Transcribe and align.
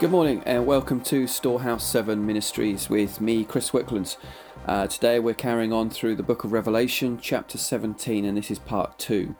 Good 0.00 0.12
morning 0.12 0.42
and 0.46 0.64
welcome 0.64 1.02
to 1.02 1.26
Storehouse 1.26 1.84
7 1.84 2.24
Ministries 2.24 2.88
with 2.88 3.20
me, 3.20 3.44
Chris 3.44 3.72
Wicklands. 3.72 4.16
Uh, 4.64 4.86
today 4.86 5.18
we're 5.18 5.34
carrying 5.34 5.74
on 5.74 5.90
through 5.90 6.16
the 6.16 6.22
book 6.22 6.42
of 6.42 6.52
Revelation, 6.52 7.18
chapter 7.20 7.58
17, 7.58 8.24
and 8.24 8.38
this 8.38 8.50
is 8.50 8.58
part 8.58 8.98
2. 8.98 9.36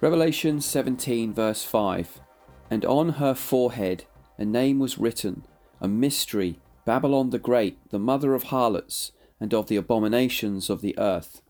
Revelation 0.00 0.62
17, 0.62 1.34
verse 1.34 1.64
5 1.64 2.20
And 2.70 2.86
on 2.86 3.10
her 3.10 3.34
forehead 3.34 4.04
a 4.38 4.46
name 4.46 4.78
was 4.78 4.96
written, 4.96 5.44
a 5.78 5.88
mystery, 5.88 6.58
Babylon 6.86 7.28
the 7.28 7.38
Great, 7.38 7.76
the 7.90 7.98
mother 7.98 8.34
of 8.34 8.44
harlots 8.44 9.12
and 9.38 9.52
of 9.52 9.68
the 9.68 9.76
abominations 9.76 10.70
of 10.70 10.80
the 10.80 10.98
earth. 10.98 11.42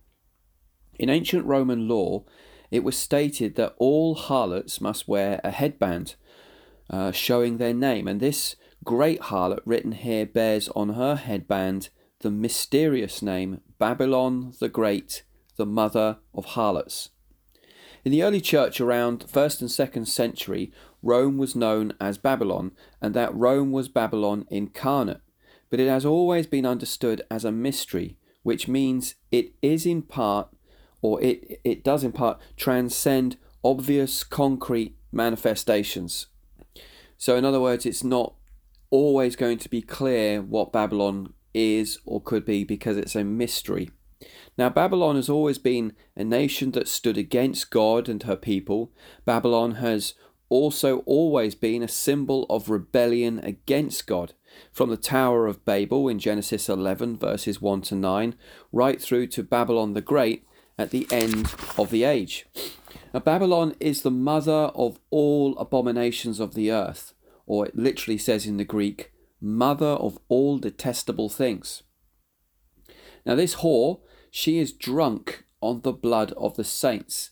In 0.98 1.08
ancient 1.08 1.46
Roman 1.46 1.86
law, 1.86 2.24
it 2.72 2.82
was 2.82 2.98
stated 2.98 3.54
that 3.54 3.76
all 3.78 4.16
harlots 4.16 4.80
must 4.80 5.06
wear 5.06 5.40
a 5.44 5.52
headband 5.52 6.16
uh, 6.90 7.12
showing 7.12 7.58
their 7.58 7.74
name. 7.74 8.08
And 8.08 8.20
this 8.20 8.56
great 8.84 9.20
harlot 9.20 9.60
written 9.64 9.92
here 9.92 10.26
bears 10.26 10.68
on 10.70 10.90
her 10.90 11.16
headband 11.16 11.88
the 12.20 12.30
mysterious 12.30 13.20
name 13.20 13.60
Babylon 13.78 14.54
the 14.60 14.68
Great, 14.68 15.24
the 15.56 15.66
mother 15.66 16.18
of 16.34 16.44
harlots. 16.44 17.10
In 18.04 18.10
the 18.10 18.22
early 18.22 18.40
church 18.40 18.80
around 18.80 19.26
1st 19.26 19.60
and 19.60 19.70
2nd 19.70 20.06
century, 20.08 20.72
Rome 21.02 21.38
was 21.38 21.54
known 21.54 21.94
as 22.00 22.18
Babylon, 22.18 22.72
and 23.00 23.14
that 23.14 23.34
Rome 23.34 23.70
was 23.70 23.88
Babylon 23.88 24.46
incarnate. 24.50 25.20
But 25.70 25.80
it 25.80 25.88
has 25.88 26.04
always 26.04 26.46
been 26.46 26.66
understood 26.66 27.22
as 27.30 27.44
a 27.44 27.52
mystery, 27.52 28.16
which 28.42 28.68
means 28.68 29.14
it 29.30 29.52
is 29.62 29.86
in 29.86 30.02
part, 30.02 30.48
or 31.00 31.22
it, 31.22 31.60
it 31.64 31.84
does 31.84 32.02
in 32.02 32.12
part, 32.12 32.40
transcend 32.56 33.36
obvious 33.64 34.24
concrete 34.24 34.96
manifestations. 35.12 36.26
So, 37.22 37.36
in 37.36 37.44
other 37.44 37.60
words, 37.60 37.86
it's 37.86 38.02
not 38.02 38.34
always 38.90 39.36
going 39.36 39.58
to 39.58 39.68
be 39.68 39.80
clear 39.80 40.42
what 40.42 40.72
Babylon 40.72 41.34
is 41.54 42.00
or 42.04 42.20
could 42.20 42.44
be 42.44 42.64
because 42.64 42.96
it's 42.96 43.14
a 43.14 43.22
mystery. 43.22 43.90
Now, 44.58 44.70
Babylon 44.70 45.14
has 45.14 45.28
always 45.28 45.56
been 45.56 45.92
a 46.16 46.24
nation 46.24 46.72
that 46.72 46.88
stood 46.88 47.16
against 47.16 47.70
God 47.70 48.08
and 48.08 48.24
her 48.24 48.34
people. 48.34 48.90
Babylon 49.24 49.76
has 49.76 50.14
also 50.48 50.98
always 51.06 51.54
been 51.54 51.84
a 51.84 51.86
symbol 51.86 52.44
of 52.50 52.68
rebellion 52.68 53.38
against 53.44 54.08
God. 54.08 54.32
From 54.72 54.90
the 54.90 54.96
Tower 54.96 55.46
of 55.46 55.64
Babel 55.64 56.08
in 56.08 56.18
Genesis 56.18 56.68
11, 56.68 57.18
verses 57.18 57.62
1 57.62 57.82
to 57.82 57.94
9, 57.94 58.34
right 58.72 59.00
through 59.00 59.28
to 59.28 59.44
Babylon 59.44 59.92
the 59.92 60.00
Great 60.00 60.44
at 60.76 60.90
the 60.90 61.06
end 61.12 61.54
of 61.78 61.90
the 61.90 62.02
age. 62.02 62.46
Now, 63.12 63.20
Babylon 63.20 63.74
is 63.80 64.02
the 64.02 64.10
mother 64.10 64.70
of 64.74 64.98
all 65.10 65.56
abominations 65.58 66.40
of 66.40 66.54
the 66.54 66.70
earth, 66.70 67.14
or 67.46 67.66
it 67.66 67.76
literally 67.76 68.18
says 68.18 68.46
in 68.46 68.56
the 68.56 68.64
Greek, 68.64 69.12
mother 69.40 69.86
of 69.86 70.18
all 70.28 70.58
detestable 70.58 71.28
things. 71.28 71.82
Now, 73.26 73.34
this 73.34 73.56
whore, 73.56 74.00
she 74.30 74.58
is 74.58 74.72
drunk 74.72 75.44
on 75.60 75.82
the 75.82 75.92
blood 75.92 76.32
of 76.32 76.56
the 76.56 76.64
saints. 76.64 77.30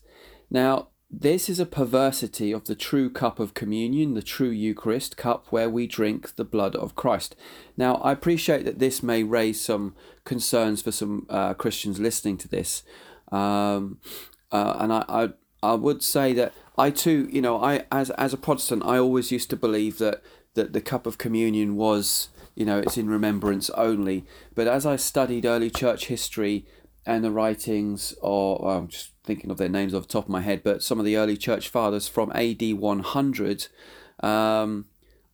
Now, 0.50 0.88
this 1.10 1.48
is 1.48 1.58
a 1.58 1.66
perversity 1.66 2.52
of 2.52 2.66
the 2.66 2.76
true 2.76 3.10
cup 3.10 3.40
of 3.40 3.54
communion, 3.54 4.14
the 4.14 4.22
true 4.22 4.50
Eucharist 4.50 5.16
cup 5.16 5.48
where 5.50 5.68
we 5.68 5.88
drink 5.88 6.36
the 6.36 6.44
blood 6.44 6.76
of 6.76 6.94
Christ. 6.94 7.34
Now, 7.76 7.96
I 7.96 8.12
appreciate 8.12 8.64
that 8.64 8.78
this 8.78 9.02
may 9.02 9.24
raise 9.24 9.60
some 9.60 9.96
concerns 10.24 10.82
for 10.82 10.92
some 10.92 11.26
uh, 11.28 11.54
Christians 11.54 11.98
listening 11.98 12.38
to 12.38 12.48
this. 12.48 12.84
Um, 13.32 13.98
uh, 14.52 14.76
and 14.78 14.92
I, 14.92 15.30
I, 15.62 15.74
would 15.74 16.02
say 16.02 16.32
that 16.34 16.52
I 16.76 16.90
too, 16.90 17.28
you 17.30 17.40
know, 17.40 17.62
I 17.62 17.84
as 17.90 18.10
as 18.10 18.32
a 18.32 18.38
Protestant, 18.38 18.82
I 18.84 18.98
always 18.98 19.30
used 19.30 19.50
to 19.50 19.56
believe 19.56 19.98
that 19.98 20.22
that 20.54 20.72
the 20.72 20.80
cup 20.80 21.06
of 21.06 21.18
communion 21.18 21.76
was, 21.76 22.28
you 22.54 22.64
know, 22.64 22.78
it's 22.78 22.98
in 22.98 23.08
remembrance 23.08 23.70
only. 23.70 24.24
But 24.54 24.68
as 24.68 24.84
I 24.86 24.96
studied 24.96 25.44
early 25.44 25.70
church 25.70 26.06
history 26.06 26.66
and 27.06 27.24
the 27.24 27.30
writings, 27.30 28.14
or 28.20 28.60
well, 28.62 28.78
I'm 28.78 28.88
just 28.88 29.12
thinking 29.24 29.50
of 29.50 29.58
their 29.58 29.68
names 29.68 29.94
off 29.94 30.08
the 30.08 30.12
top 30.12 30.24
of 30.24 30.30
my 30.30 30.40
head, 30.40 30.62
but 30.62 30.82
some 30.82 30.98
of 30.98 31.04
the 31.04 31.16
early 31.16 31.36
church 31.36 31.68
fathers 31.68 32.08
from 32.08 32.32
AD 32.32 32.62
100. 32.62 33.68
Um, 34.22 34.86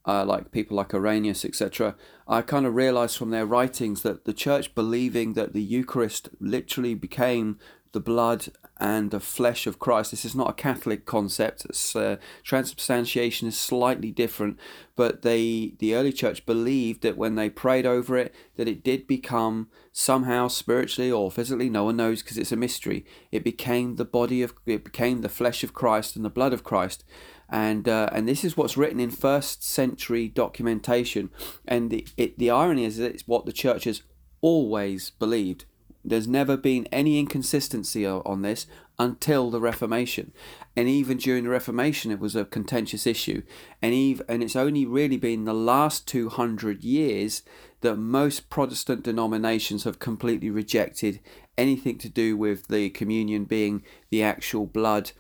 uh, 0.07 0.25
like 0.25 0.53
people 0.53 0.77
like 0.77 0.95
Irenaeus, 0.95 1.45
etc., 1.45 1.97
I 2.29 2.43
kind 2.43 2.65
of 2.67 2.75
realized 2.75 3.17
from 3.17 3.31
their 3.31 3.47
writings 3.47 4.03
that 4.03 4.25
the 4.25 4.33
church 4.33 4.75
believing 4.75 5.33
that 5.33 5.53
the 5.53 5.63
Eucharist 5.63 6.29
literally 6.41 6.95
became 6.95 7.59
the 7.93 8.01
blood 8.01 8.49
and 8.79 9.11
the 9.11 9.21
flesh 9.21 9.67
of 9.67 9.79
Christ. 9.79 10.11
This 10.11 10.25
is 10.25 10.35
not 10.35 10.51
a 10.51 10.55
Catholic 10.55 11.07
concept. 11.07 11.67
Uh, 11.95 12.17
transubstantiation 12.43 13.49
is 13.49 13.59
slightly 13.59 14.11
different, 14.11 14.59
but 14.97 15.23
they, 15.23 15.75
the 15.79 15.95
early 15.95 16.13
church 16.13 16.45
believed 16.45 17.03
that 17.03 17.17
when 17.17 17.37
they 17.37 17.49
prayed 17.49 17.87
over 17.87 18.17
it, 18.17 18.35
that 18.57 18.69
it 18.69 18.85
did 18.85 19.07
become 19.07 19.69
somehow 19.93 20.49
spiritually 20.49 21.11
or 21.11 21.31
physically. 21.31 21.71
No 21.71 21.85
one 21.85 21.97
knows 21.97 22.23
because 22.23 22.37
it's 22.37 22.53
a 22.53 22.57
mystery. 22.57 23.07
It 23.33 23.45
became 23.45 23.97
the 23.97 24.05
body 24.05 24.43
of, 24.43 24.55
it 24.67 24.85
became 24.85 25.23
the 25.23 25.29
flesh 25.29 25.65
of 25.65 25.73
Christ 25.73 26.17
and 26.17 26.25
the 26.25 26.31
blood 26.31 26.53
of 26.53 26.65
Christ, 26.65 27.05
and 27.49 27.89
uh, 27.89 28.09
and 28.13 28.29
this 28.29 28.45
is 28.45 28.57
what's 28.57 28.77
written 28.77 29.01
in 29.01 29.11
first 29.11 29.63
century 29.63 30.29
documentation. 30.29 31.31
And 31.67 31.91
the 31.91 32.07
it, 32.17 32.39
the 32.39 32.51
irony 32.51 32.85
is 32.85 32.97
that 32.99 33.13
it's 33.13 33.29
what 33.29 33.47
the 33.47 33.53
church 33.53 33.85
has 33.85 34.03
always 34.41 35.11
believed 35.11 35.65
there's 36.09 36.29
never 36.29 36.57
been 36.57 36.87
any 36.93 37.19
inconsistency 37.19 38.07
on 38.07 38.43
this 38.43 38.67
until 38.99 39.51
the 39.51 39.61
Reformation. 39.61 40.33
And 40.77 40.89
even 40.89 41.19
during 41.19 41.45
the 41.45 41.51
Reformation, 41.51 42.11
it 42.11 42.21
was 42.21 42.37
a 42.37 42.45
contentious 42.45 43.07
issue. 43.07 43.43
And, 43.83 43.93
even, 43.93 44.25
and 44.29 44.43
it's 44.43 44.57
only 44.57 44.87
really 44.87 45.17
been 45.17 45.45
the 45.45 45.55
last 45.55 46.07
200 46.09 46.85
years 46.85 47.43
that 47.81 47.97
most 47.97 48.49
Protestant 48.49 49.03
denominations 49.03 49.85
have 49.85 49.99
completely 49.99 50.51
rejected 50.51 51.21
anything 51.59 51.99
to 51.99 52.09
do 52.09 52.37
with 52.37 52.69
the 52.69 52.91
communion 52.91 53.45
being 53.45 53.83
the 54.11 54.23
actual 54.23 54.67
blood 54.67 55.13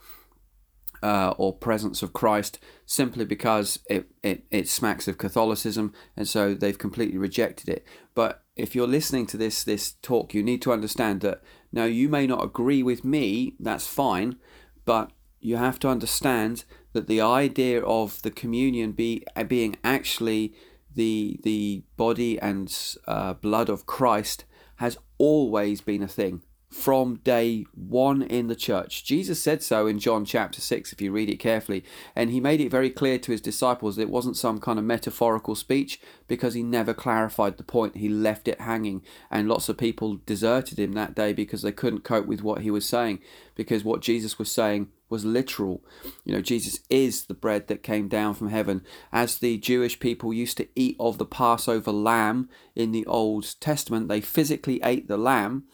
uh, 1.02 1.34
or 1.36 1.54
presence 1.54 2.02
of 2.02 2.12
Christ 2.12 2.58
simply 2.86 3.24
because 3.24 3.78
it, 3.88 4.06
it, 4.22 4.44
it 4.50 4.68
smacks 4.68 5.06
of 5.06 5.18
Catholicism 5.18 5.92
and 6.16 6.26
so 6.26 6.54
they've 6.54 6.78
completely 6.78 7.18
rejected 7.18 7.68
it. 7.68 7.84
But 8.14 8.42
if 8.56 8.74
you're 8.74 8.86
listening 8.86 9.26
to 9.26 9.36
this 9.36 9.62
this 9.62 9.92
talk, 10.02 10.34
you 10.34 10.42
need 10.42 10.62
to 10.62 10.72
understand 10.72 11.20
that 11.20 11.42
now 11.70 11.84
you 11.84 12.08
may 12.08 12.26
not 12.26 12.42
agree 12.42 12.82
with 12.82 13.04
me, 13.04 13.54
that's 13.60 13.86
fine, 13.86 14.36
but 14.84 15.12
you 15.40 15.56
have 15.56 15.78
to 15.80 15.88
understand 15.88 16.64
that 16.92 17.06
the 17.06 17.20
idea 17.20 17.82
of 17.82 18.22
the 18.22 18.30
communion 18.30 18.92
be 18.92 19.24
being 19.46 19.76
actually 19.84 20.54
the 20.94 21.38
the 21.42 21.84
body 21.96 22.40
and 22.40 22.96
uh, 23.06 23.34
blood 23.34 23.68
of 23.68 23.86
Christ 23.86 24.44
has 24.76 24.96
always 25.18 25.80
been 25.80 26.02
a 26.02 26.08
thing 26.08 26.42
from 26.76 27.16
day 27.24 27.64
one 27.74 28.20
in 28.20 28.48
the 28.48 28.54
church. 28.54 29.02
Jesus 29.02 29.42
said 29.42 29.62
so 29.62 29.86
in 29.86 29.98
John 29.98 30.26
chapter 30.26 30.60
6, 30.60 30.92
if 30.92 31.00
you 31.00 31.10
read 31.10 31.30
it 31.30 31.38
carefully. 31.38 31.82
And 32.14 32.30
he 32.30 32.38
made 32.38 32.60
it 32.60 32.70
very 32.70 32.90
clear 32.90 33.18
to 33.18 33.32
his 33.32 33.40
disciples 33.40 33.96
that 33.96 34.02
it 34.02 34.10
wasn't 34.10 34.36
some 34.36 34.60
kind 34.60 34.78
of 34.78 34.84
metaphorical 34.84 35.54
speech 35.54 35.98
because 36.28 36.52
he 36.52 36.62
never 36.62 36.92
clarified 36.92 37.56
the 37.56 37.64
point. 37.64 37.96
He 37.96 38.10
left 38.10 38.46
it 38.46 38.60
hanging. 38.60 39.02
And 39.30 39.48
lots 39.48 39.70
of 39.70 39.78
people 39.78 40.20
deserted 40.26 40.78
him 40.78 40.92
that 40.92 41.14
day 41.14 41.32
because 41.32 41.62
they 41.62 41.72
couldn't 41.72 42.04
cope 42.04 42.26
with 42.26 42.42
what 42.42 42.60
he 42.60 42.70
was 42.70 42.86
saying. 42.86 43.20
Because 43.54 43.82
what 43.82 44.02
Jesus 44.02 44.38
was 44.38 44.50
saying 44.50 44.88
was 45.08 45.24
literal. 45.24 45.82
You 46.24 46.34
know, 46.34 46.42
Jesus 46.42 46.80
is 46.90 47.24
the 47.24 47.34
bread 47.34 47.68
that 47.68 47.82
came 47.82 48.06
down 48.06 48.34
from 48.34 48.50
heaven. 48.50 48.84
As 49.10 49.38
the 49.38 49.56
Jewish 49.56 49.98
people 49.98 50.34
used 50.34 50.58
to 50.58 50.68
eat 50.74 50.96
of 51.00 51.16
the 51.16 51.24
Passover 51.24 51.90
lamb 51.90 52.50
in 52.74 52.92
the 52.92 53.06
Old 53.06 53.58
Testament, 53.60 54.08
they 54.08 54.20
physically 54.20 54.78
ate 54.84 55.08
the 55.08 55.16
lamb 55.16 55.64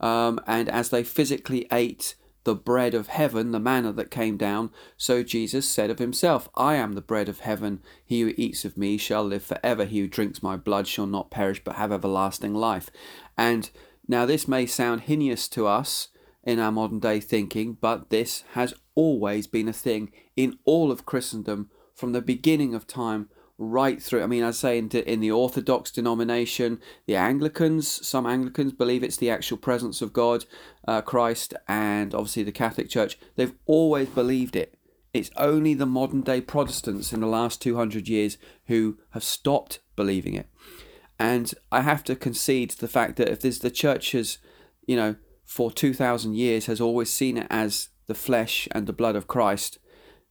um, 0.00 0.40
and 0.46 0.68
as 0.68 0.90
they 0.90 1.02
physically 1.02 1.66
ate 1.72 2.14
the 2.44 2.54
bread 2.54 2.94
of 2.94 3.08
heaven, 3.08 3.50
the 3.50 3.60
manna 3.60 3.92
that 3.92 4.10
came 4.10 4.36
down, 4.36 4.70
so 4.96 5.22
Jesus 5.22 5.68
said 5.68 5.90
of 5.90 5.98
himself, 5.98 6.48
I 6.54 6.76
am 6.76 6.94
the 6.94 7.02
bread 7.02 7.28
of 7.28 7.40
heaven. 7.40 7.82
He 8.04 8.22
who 8.22 8.32
eats 8.36 8.64
of 8.64 8.76
me 8.76 8.96
shall 8.96 9.24
live 9.24 9.42
forever. 9.42 9.84
He 9.84 10.00
who 10.00 10.08
drinks 10.08 10.42
my 10.42 10.56
blood 10.56 10.86
shall 10.86 11.06
not 11.06 11.30
perish 11.30 11.62
but 11.62 11.76
have 11.76 11.92
everlasting 11.92 12.54
life. 12.54 12.90
And 13.36 13.70
now 14.06 14.24
this 14.24 14.48
may 14.48 14.64
sound 14.64 15.02
heinous 15.02 15.46
to 15.48 15.66
us 15.66 16.08
in 16.42 16.58
our 16.58 16.72
modern 16.72 17.00
day 17.00 17.20
thinking, 17.20 17.76
but 17.78 18.08
this 18.08 18.44
has 18.52 18.72
always 18.94 19.46
been 19.46 19.68
a 19.68 19.72
thing 19.72 20.10
in 20.34 20.58
all 20.64 20.90
of 20.90 21.04
Christendom 21.04 21.68
from 21.94 22.12
the 22.12 22.22
beginning 22.22 22.74
of 22.74 22.86
time 22.86 23.28
right 23.58 24.00
through. 24.00 24.22
I 24.22 24.26
mean, 24.26 24.44
I 24.44 24.52
say 24.52 24.78
in, 24.78 24.88
in 24.88 25.20
the 25.20 25.32
Orthodox 25.32 25.90
denomination, 25.90 26.80
the 27.06 27.16
Anglicans, 27.16 28.06
some 28.06 28.24
Anglicans 28.24 28.72
believe 28.72 29.02
it's 29.02 29.16
the 29.16 29.30
actual 29.30 29.56
presence 29.56 30.00
of 30.00 30.12
God, 30.12 30.44
uh, 30.86 31.02
Christ, 31.02 31.54
and 31.66 32.14
obviously 32.14 32.44
the 32.44 32.52
Catholic 32.52 32.88
Church. 32.88 33.18
They've 33.34 33.54
always 33.66 34.08
believed 34.08 34.54
it. 34.54 34.78
It's 35.12 35.30
only 35.36 35.74
the 35.74 35.86
modern 35.86 36.20
day 36.20 36.40
Protestants 36.40 37.12
in 37.12 37.20
the 37.20 37.26
last 37.26 37.60
200 37.60 38.08
years 38.08 38.38
who 38.66 38.98
have 39.10 39.24
stopped 39.24 39.80
believing 39.96 40.34
it. 40.34 40.48
And 41.18 41.52
I 41.72 41.80
have 41.80 42.04
to 42.04 42.14
concede 42.14 42.70
the 42.70 42.86
fact 42.86 43.16
that 43.16 43.28
if 43.28 43.40
there's 43.40 43.58
the 43.58 43.70
church 43.70 44.12
has, 44.12 44.38
you 44.86 44.94
know, 44.94 45.16
for 45.44 45.72
2,000 45.72 46.36
years 46.36 46.66
has 46.66 46.80
always 46.80 47.10
seen 47.10 47.38
it 47.38 47.46
as 47.50 47.88
the 48.06 48.14
flesh 48.14 48.68
and 48.70 48.86
the 48.86 48.92
blood 48.92 49.16
of 49.16 49.26
Christ, 49.26 49.78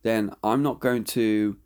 then 0.03 0.31
I'm 0.43 0.63
not 0.63 0.79
going 0.79 1.03
to 1.05 1.57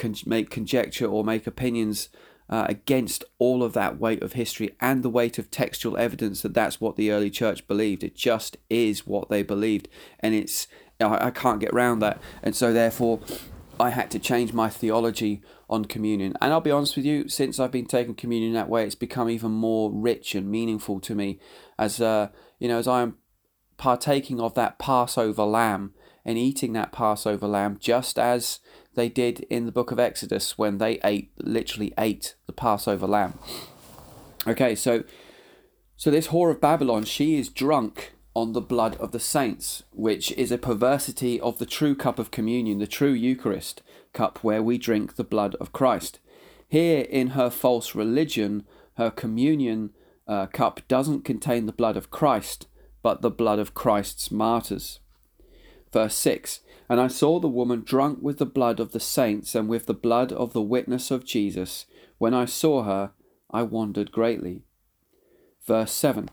con- 0.00 0.14
make 0.26 0.50
conjecture 0.50 1.06
or 1.06 1.22
make 1.22 1.46
opinions 1.46 2.08
uh, 2.48 2.66
against 2.68 3.22
all 3.38 3.62
of 3.62 3.74
that 3.74 4.00
weight 4.00 4.22
of 4.22 4.32
history 4.32 4.74
and 4.80 5.04
the 5.04 5.10
weight 5.10 5.38
of 5.38 5.50
textual 5.50 5.96
evidence 5.96 6.42
that 6.42 6.54
that's 6.54 6.80
what 6.80 6.96
the 6.96 7.12
early 7.12 7.30
church 7.30 7.68
believed. 7.68 8.02
It 8.02 8.16
just 8.16 8.56
is 8.68 9.06
what 9.06 9.28
they 9.28 9.44
believed, 9.44 9.86
and 10.18 10.34
it's 10.34 10.66
I, 10.98 11.26
I 11.26 11.30
can't 11.30 11.60
get 11.60 11.70
around 11.70 12.00
that, 12.00 12.20
and 12.42 12.56
so 12.56 12.72
therefore. 12.72 13.20
I 13.78 13.88
had 13.88 14.10
to 14.10 14.18
change 14.18 14.52
my 14.52 14.68
theology 14.68 15.40
on 15.70 15.86
communion. 15.86 16.34
And 16.42 16.52
I'll 16.52 16.60
be 16.60 16.70
honest 16.70 16.96
with 16.96 17.06
you, 17.06 17.30
since 17.30 17.58
I've 17.58 17.70
been 17.70 17.86
taking 17.86 18.14
communion 18.14 18.52
that 18.52 18.68
way, 18.68 18.84
it's 18.84 18.94
become 18.94 19.30
even 19.30 19.52
more 19.52 19.90
rich 19.90 20.34
and 20.34 20.50
meaningful 20.50 21.00
to 21.00 21.14
me 21.14 21.38
as 21.78 21.98
uh, 21.98 22.28
you 22.58 22.68
know, 22.68 22.78
as 22.78 22.86
I 22.86 23.00
am 23.00 23.16
partaking 23.78 24.38
of 24.38 24.52
that 24.52 24.78
Passover 24.78 25.44
lamb 25.44 25.94
and 26.26 26.36
eating 26.36 26.74
that 26.74 26.92
Passover 26.92 27.48
lamb 27.48 27.78
just 27.80 28.18
as 28.18 28.60
they 28.94 29.08
did 29.08 29.40
in 29.50 29.66
the 29.66 29.72
book 29.72 29.90
of 29.90 29.98
Exodus 29.98 30.58
when 30.58 30.78
they 30.78 30.98
ate 31.04 31.30
literally 31.38 31.92
ate 31.98 32.34
the 32.46 32.52
Passover 32.52 33.06
lamb. 33.06 33.38
Okay, 34.46 34.74
so 34.74 35.04
so 35.96 36.10
this 36.10 36.28
whore 36.28 36.50
of 36.50 36.60
Babylon, 36.60 37.04
she 37.04 37.38
is 37.38 37.48
drunk 37.48 38.12
on 38.34 38.52
the 38.52 38.60
blood 38.60 38.96
of 38.96 39.12
the 39.12 39.20
saints, 39.20 39.82
which 39.92 40.32
is 40.32 40.50
a 40.50 40.58
perversity 40.58 41.40
of 41.40 41.58
the 41.58 41.66
true 41.66 41.94
cup 41.94 42.18
of 42.18 42.30
communion, 42.30 42.78
the 42.78 42.86
true 42.86 43.12
Eucharist 43.12 43.82
cup 44.12 44.42
where 44.42 44.62
we 44.62 44.78
drink 44.78 45.16
the 45.16 45.24
blood 45.24 45.54
of 45.56 45.72
Christ. 45.72 46.18
Here 46.68 47.02
in 47.02 47.28
her 47.28 47.50
false 47.50 47.94
religion, 47.94 48.64
her 48.94 49.10
communion 49.10 49.90
uh, 50.26 50.46
cup 50.46 50.80
doesn't 50.88 51.24
contain 51.24 51.66
the 51.66 51.72
blood 51.72 51.96
of 51.96 52.10
Christ, 52.10 52.66
but 53.02 53.22
the 53.22 53.30
blood 53.30 53.58
of 53.58 53.74
Christ's 53.74 54.30
martyrs. 54.30 55.00
Verse 55.92 56.14
6 56.14 56.60
And 56.88 57.00
I 57.00 57.08
saw 57.08 57.40
the 57.40 57.48
woman 57.48 57.82
drunk 57.84 58.18
with 58.22 58.38
the 58.38 58.46
blood 58.46 58.80
of 58.80 58.92
the 58.92 59.00
saints 59.00 59.54
and 59.54 59.68
with 59.68 59.86
the 59.86 59.94
blood 59.94 60.32
of 60.32 60.52
the 60.52 60.62
witness 60.62 61.10
of 61.10 61.24
Jesus. 61.24 61.86
When 62.18 62.34
I 62.34 62.44
saw 62.44 62.84
her, 62.84 63.12
I 63.50 63.62
wondered 63.62 64.12
greatly. 64.12 64.62
Verse 65.66 65.92
7 65.92 66.30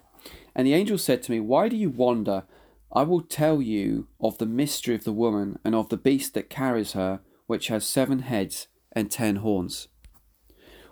And 0.55 0.67
the 0.67 0.73
angel 0.73 0.97
said 0.97 1.23
to 1.23 1.31
me, 1.31 1.39
Why 1.39 1.69
do 1.69 1.75
you 1.75 1.89
wonder? 1.89 2.43
I 2.91 3.03
will 3.03 3.21
tell 3.21 3.61
you 3.61 4.07
of 4.19 4.37
the 4.37 4.45
mystery 4.45 4.95
of 4.95 5.03
the 5.03 5.11
woman 5.11 5.59
and 5.65 5.75
of 5.75 5.89
the 5.89 5.97
beast 5.97 6.33
that 6.35 6.49
carries 6.49 6.93
her, 6.93 7.19
which 7.45 7.67
has 7.67 7.85
seven 7.85 8.19
heads 8.19 8.67
and 8.93 9.11
ten 9.11 9.37
horns. 9.37 9.89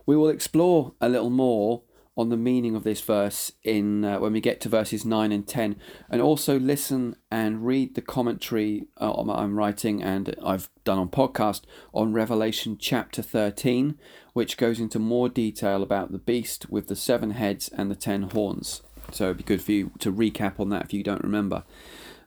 We 0.05 0.15
will 0.15 0.29
explore 0.29 0.93
a 0.99 1.09
little 1.09 1.29
more 1.29 1.83
on 2.17 2.29
the 2.29 2.37
meaning 2.37 2.75
of 2.75 2.83
this 2.83 3.01
verse 3.01 3.51
in 3.63 4.05
uh, 4.05 4.19
when 4.19 4.33
we 4.33 4.39
get 4.39 4.61
to 4.61 4.69
verses 4.69 5.03
9 5.05 5.31
and 5.31 5.47
10 5.47 5.75
and 6.09 6.21
also 6.21 6.57
listen 6.57 7.15
and 7.29 7.65
read 7.65 7.95
the 7.95 8.01
commentary 8.01 8.87
uh, 9.01 9.11
I'm 9.11 9.57
writing 9.57 10.01
and 10.01 10.33
I've 10.43 10.69
done 10.85 10.97
on 10.97 11.09
podcast 11.09 11.63
on 11.93 12.13
Revelation 12.13 12.77
chapter 12.79 13.21
13 13.21 13.99
which 14.33 14.57
goes 14.57 14.79
into 14.79 14.99
more 14.99 15.27
detail 15.27 15.83
about 15.83 16.11
the 16.11 16.17
beast 16.17 16.69
with 16.69 16.87
the 16.87 16.95
seven 16.95 17.31
heads 17.31 17.69
and 17.69 17.91
the 17.91 17.95
ten 17.95 18.23
horns. 18.23 18.81
So 19.11 19.25
it'd 19.25 19.37
be 19.37 19.43
good 19.43 19.61
for 19.61 19.71
you 19.71 19.91
to 19.99 20.11
recap 20.11 20.59
on 20.59 20.69
that 20.69 20.85
if 20.85 20.93
you 20.93 21.03
don't 21.03 21.23
remember. 21.23 21.63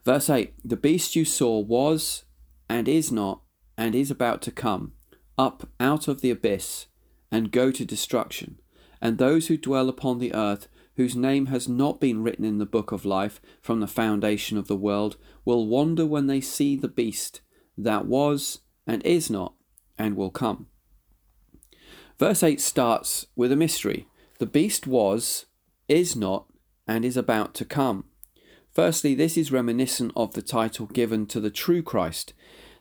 Verse 0.05 0.29
8 0.29 0.53
the 0.63 0.77
beast 0.77 1.15
you 1.15 1.25
saw 1.25 1.59
was 1.59 2.25
and 2.69 2.87
is 2.87 3.11
not 3.11 3.41
and 3.77 3.95
is 3.95 4.11
about 4.11 4.41
to 4.43 4.51
come 4.51 4.93
up 5.37 5.67
out 5.79 6.07
of 6.07 6.21
the 6.21 6.29
abyss 6.29 6.87
and 7.31 7.51
go 7.51 7.71
to 7.71 7.85
destruction 7.85 8.59
and 9.01 9.17
those 9.17 9.47
who 9.47 9.57
dwell 9.57 9.89
upon 9.89 10.19
the 10.19 10.33
earth, 10.33 10.67
whose 10.95 11.15
name 11.15 11.47
has 11.47 11.67
not 11.67 11.99
been 11.99 12.23
written 12.23 12.43
in 12.43 12.57
the 12.57 12.65
book 12.65 12.91
of 12.91 13.05
life 13.05 13.39
from 13.61 13.79
the 13.79 13.87
foundation 13.87 14.57
of 14.57 14.67
the 14.67 14.75
world, 14.75 15.15
will 15.45 15.67
wonder 15.67 16.05
when 16.05 16.27
they 16.27 16.41
see 16.41 16.75
the 16.75 16.87
beast 16.87 17.41
that 17.77 18.05
was 18.05 18.59
and 18.85 19.05
is 19.05 19.29
not 19.29 19.53
and 19.97 20.15
will 20.15 20.31
come. 20.31 20.67
Verse 22.17 22.43
8 22.43 22.59
starts 22.59 23.27
with 23.35 23.51
a 23.51 23.55
mystery. 23.55 24.07
The 24.39 24.45
beast 24.45 24.85
was, 24.85 25.45
is 25.87 26.15
not, 26.15 26.47
and 26.87 27.05
is 27.05 27.15
about 27.15 27.53
to 27.55 27.65
come. 27.65 28.05
Firstly, 28.71 29.15
this 29.15 29.37
is 29.37 29.51
reminiscent 29.51 30.11
of 30.15 30.33
the 30.33 30.41
title 30.41 30.85
given 30.87 31.25
to 31.27 31.39
the 31.39 31.49
true 31.49 31.81
Christ, 31.81 32.33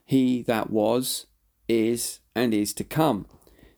he 0.04 0.42
that 0.42 0.70
was, 0.70 1.26
is, 1.68 2.20
and 2.34 2.52
is 2.52 2.72
to 2.74 2.84
come. 2.84 3.26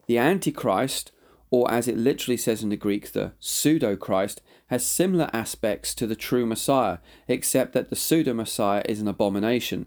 The 0.06 0.18
Antichrist 0.18 1.12
or 1.50 1.70
as 1.70 1.88
it 1.88 1.96
literally 1.96 2.36
says 2.36 2.62
in 2.62 2.68
the 2.68 2.76
Greek, 2.76 3.12
the 3.12 3.32
pseudo 3.40 3.96
Christ, 3.96 4.40
has 4.68 4.86
similar 4.86 5.28
aspects 5.32 5.94
to 5.96 6.06
the 6.06 6.14
true 6.14 6.46
Messiah, 6.46 6.98
except 7.26 7.72
that 7.72 7.90
the 7.90 7.96
pseudo 7.96 8.32
Messiah 8.32 8.82
is 8.88 9.00
an 9.00 9.08
abomination. 9.08 9.86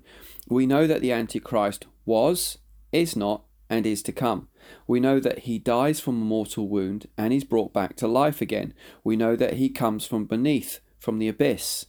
We 0.49 0.65
know 0.65 0.87
that 0.87 1.01
the 1.01 1.13
Antichrist 1.13 1.85
was, 2.05 2.57
is 2.91 3.15
not, 3.15 3.43
and 3.69 3.85
is 3.85 4.03
to 4.03 4.11
come. 4.11 4.49
We 4.87 4.99
know 4.99 5.19
that 5.21 5.39
he 5.39 5.57
dies 5.57 5.99
from 5.99 6.21
a 6.21 6.25
mortal 6.25 6.67
wound 6.67 7.07
and 7.17 7.33
is 7.33 7.45
brought 7.45 7.73
back 7.73 7.95
to 7.97 8.07
life 8.07 8.41
again. 8.41 8.73
We 9.03 9.15
know 9.15 9.35
that 9.37 9.53
he 9.53 9.69
comes 9.69 10.05
from 10.05 10.25
beneath, 10.25 10.79
from 10.99 11.17
the 11.17 11.29
abyss. 11.29 11.85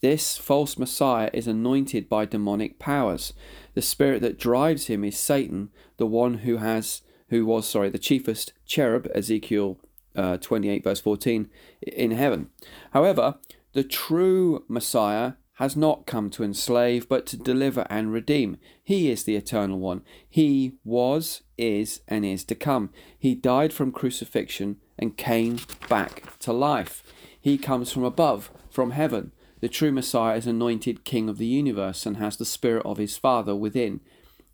This 0.00 0.36
false 0.36 0.78
Messiah 0.78 1.30
is 1.32 1.46
anointed 1.46 2.08
by 2.08 2.24
demonic 2.24 2.78
powers. 2.78 3.34
The 3.74 3.82
spirit 3.82 4.22
that 4.22 4.38
drives 4.38 4.86
him 4.86 5.04
is 5.04 5.18
Satan, 5.18 5.70
the 5.96 6.06
one 6.06 6.38
who 6.38 6.58
has 6.58 7.02
who 7.28 7.46
was, 7.46 7.68
sorry, 7.68 7.90
the 7.90 7.98
chiefest 7.98 8.52
cherub, 8.66 9.08
Ezekiel 9.14 9.78
uh, 10.16 10.36
28, 10.38 10.84
verse 10.84 11.00
14, 11.00 11.48
in 11.82 12.10
heaven. 12.10 12.48
However, 12.92 13.36
the 13.72 13.84
true 13.84 14.64
Messiah 14.68 15.34
has 15.54 15.76
not 15.76 16.06
come 16.06 16.30
to 16.30 16.44
enslave, 16.44 17.08
but 17.08 17.26
to 17.26 17.36
deliver 17.36 17.84
and 17.90 18.12
redeem. 18.12 18.56
He 18.82 19.10
is 19.10 19.24
the 19.24 19.34
eternal 19.34 19.80
one. 19.80 20.02
He 20.28 20.74
was, 20.84 21.42
is, 21.56 22.00
and 22.06 22.24
is 22.24 22.44
to 22.44 22.54
come. 22.54 22.90
He 23.18 23.34
died 23.34 23.72
from 23.72 23.90
crucifixion 23.90 24.76
and 24.96 25.16
came 25.16 25.58
back 25.88 26.38
to 26.40 26.52
life. 26.52 27.02
He 27.40 27.58
comes 27.58 27.92
from 27.92 28.04
above, 28.04 28.52
from 28.70 28.92
heaven. 28.92 29.32
The 29.60 29.68
true 29.68 29.90
Messiah 29.90 30.36
is 30.36 30.46
anointed 30.46 31.04
King 31.04 31.28
of 31.28 31.38
the 31.38 31.46
universe 31.46 32.06
and 32.06 32.18
has 32.18 32.36
the 32.36 32.44
Spirit 32.44 32.86
of 32.86 32.98
his 32.98 33.18
Father 33.18 33.56
within. 33.56 34.00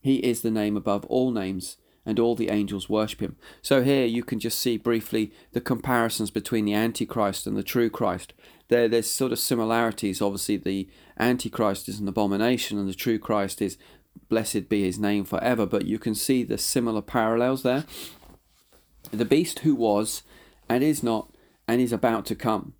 He 0.00 0.16
is 0.16 0.40
the 0.40 0.50
name 0.50 0.74
above 0.74 1.04
all 1.06 1.30
names 1.30 1.76
and 2.06 2.18
all 2.18 2.34
the 2.34 2.50
angels 2.50 2.88
worship 2.88 3.20
him. 3.20 3.36
So 3.62 3.82
here 3.82 4.04
you 4.04 4.22
can 4.22 4.38
just 4.38 4.58
see 4.58 4.76
briefly 4.76 5.32
the 5.52 5.60
comparisons 5.60 6.30
between 6.30 6.64
the 6.64 6.74
Antichrist 6.74 7.46
and 7.46 7.56
the 7.56 7.62
true 7.62 7.90
Christ. 7.90 8.34
There, 8.68 8.88
there's 8.88 9.08
sort 9.08 9.32
of 9.32 9.38
similarities. 9.38 10.20
Obviously, 10.20 10.56
the 10.56 10.88
Antichrist 11.18 11.88
is 11.88 12.00
an 12.00 12.08
abomination, 12.08 12.78
and 12.78 12.88
the 12.88 12.94
true 12.94 13.18
Christ 13.18 13.62
is 13.62 13.78
blessed 14.28 14.68
be 14.68 14.82
his 14.84 14.98
name 14.98 15.24
forever. 15.24 15.66
But 15.66 15.86
you 15.86 15.98
can 15.98 16.14
see 16.14 16.42
the 16.42 16.58
similar 16.58 17.02
parallels 17.02 17.62
there. 17.62 17.84
The 19.10 19.24
beast 19.24 19.60
who 19.60 19.74
was, 19.74 20.22
and 20.68 20.82
is 20.82 21.02
not, 21.02 21.34
and 21.68 21.80
is 21.80 21.92
about 21.92 22.26
to 22.26 22.34
come. 22.34 22.74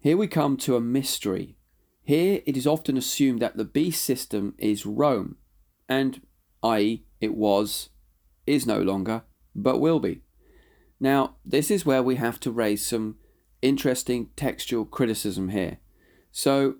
Here 0.00 0.16
we 0.16 0.26
come 0.26 0.56
to 0.58 0.76
a 0.76 0.80
mystery. 0.80 1.56
Here 2.02 2.40
it 2.46 2.56
is 2.56 2.66
often 2.66 2.96
assumed 2.96 3.40
that 3.40 3.56
the 3.56 3.64
beast 3.64 4.02
system 4.02 4.54
is 4.58 4.86
Rome, 4.86 5.36
and 5.88 6.22
i.e., 6.62 7.04
it 7.20 7.34
was 7.34 7.90
is 8.46 8.66
no 8.66 8.80
longer, 8.80 9.22
but 9.54 9.78
will 9.78 10.00
be. 10.00 10.22
Now, 10.98 11.36
this 11.44 11.70
is 11.70 11.86
where 11.86 12.02
we 12.02 12.16
have 12.16 12.38
to 12.40 12.50
raise 12.50 12.84
some 12.84 13.16
interesting 13.62 14.30
textual 14.36 14.84
criticism 14.84 15.48
here. 15.48 15.78
So, 16.30 16.76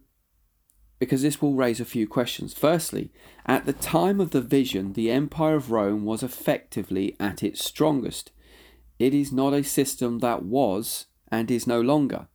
because 0.99 1.23
this 1.23 1.41
will 1.41 1.55
raise 1.55 1.81
a 1.81 1.87
few 1.87 2.07
questions. 2.07 2.53
Firstly, 2.53 3.11
at 3.47 3.65
the 3.65 3.73
time 3.73 4.21
of 4.21 4.31
the 4.31 4.43
vision, 4.43 4.93
the 4.93 5.11
Empire 5.11 5.55
of 5.55 5.71
Rome 5.71 6.05
was 6.05 6.23
effectively 6.23 7.17
at 7.19 7.43
its 7.43 7.65
strongest. 7.65 8.31
It 8.99 9.15
is 9.15 9.33
not 9.33 9.55
a 9.55 9.65
system 9.65 10.19
that 10.19 10.43
was 10.45 11.07
and 11.33 11.51
is 11.51 11.67
no 11.67 11.81
longer. 11.81 12.29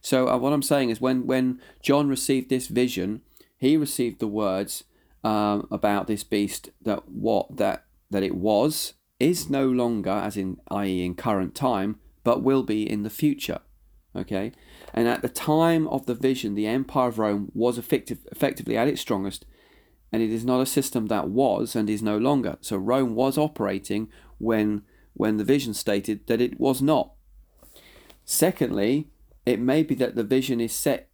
So, 0.00 0.28
uh, 0.28 0.38
what 0.38 0.52
I'm 0.52 0.62
saying 0.62 0.90
is, 0.90 1.00
when, 1.00 1.26
when 1.26 1.60
John 1.82 2.08
received 2.08 2.50
this 2.50 2.68
vision, 2.68 3.22
he 3.56 3.76
received 3.76 4.20
the 4.20 4.28
words 4.28 4.84
um, 5.24 5.66
about 5.72 6.06
this 6.06 6.22
beast 6.22 6.70
that 6.82 7.08
what 7.08 7.56
that 7.56 7.84
that 8.10 8.22
it 8.22 8.34
was, 8.34 8.94
is 9.20 9.50
no 9.50 9.66
longer, 9.66 10.10
as 10.10 10.36
in, 10.36 10.58
i.e., 10.70 11.04
in 11.04 11.14
current 11.14 11.54
time, 11.54 11.98
but 12.24 12.42
will 12.42 12.62
be 12.62 12.88
in 12.88 13.02
the 13.02 13.10
future. 13.10 13.60
Okay? 14.14 14.52
And 14.94 15.08
at 15.08 15.22
the 15.22 15.28
time 15.28 15.86
of 15.88 16.06
the 16.06 16.14
vision, 16.14 16.54
the 16.54 16.66
Empire 16.66 17.08
of 17.08 17.18
Rome 17.18 17.50
was 17.54 17.78
effective, 17.78 18.18
effectively 18.32 18.76
at 18.76 18.88
its 18.88 19.00
strongest, 19.00 19.44
and 20.10 20.22
it 20.22 20.30
is 20.30 20.44
not 20.44 20.60
a 20.60 20.66
system 20.66 21.06
that 21.06 21.28
was 21.28 21.76
and 21.76 21.90
is 21.90 22.02
no 22.02 22.16
longer. 22.16 22.56
So 22.60 22.76
Rome 22.76 23.14
was 23.14 23.36
operating 23.36 24.08
when, 24.38 24.82
when 25.14 25.36
the 25.36 25.44
vision 25.44 25.74
stated 25.74 26.26
that 26.26 26.40
it 26.40 26.58
was 26.58 26.80
not. 26.80 27.12
Secondly, 28.24 29.08
it 29.44 29.60
may 29.60 29.82
be 29.82 29.94
that 29.96 30.14
the 30.14 30.22
vision 30.22 30.60
is 30.60 30.72
set 30.72 31.08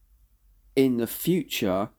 in 0.76 0.96
the 0.96 1.06
future 1.06 1.90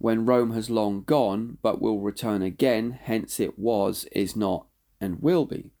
when 0.00 0.24
Rome 0.24 0.52
has 0.52 0.70
long 0.70 1.02
gone, 1.02 1.58
but 1.60 1.82
will 1.82 2.00
return 2.00 2.40
again, 2.40 2.98
hence 3.02 3.38
it 3.38 3.58
was, 3.58 4.06
is 4.12 4.34
not, 4.34 4.66
and 4.98 5.20
will 5.20 5.44
be. 5.44 5.72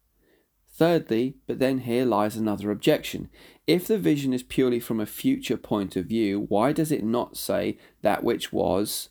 Thirdly, 0.76 1.36
but 1.46 1.58
then 1.58 1.78
here 1.78 2.04
lies 2.04 2.36
another 2.36 2.70
objection. 2.70 3.30
If 3.66 3.86
the 3.86 3.96
vision 3.96 4.34
is 4.34 4.42
purely 4.42 4.78
from 4.78 5.00
a 5.00 5.06
future 5.06 5.56
point 5.56 5.96
of 5.96 6.04
view, 6.04 6.44
why 6.50 6.72
does 6.72 6.92
it 6.92 7.02
not 7.02 7.38
say 7.38 7.78
that 8.02 8.22
which 8.22 8.52
was, 8.52 9.08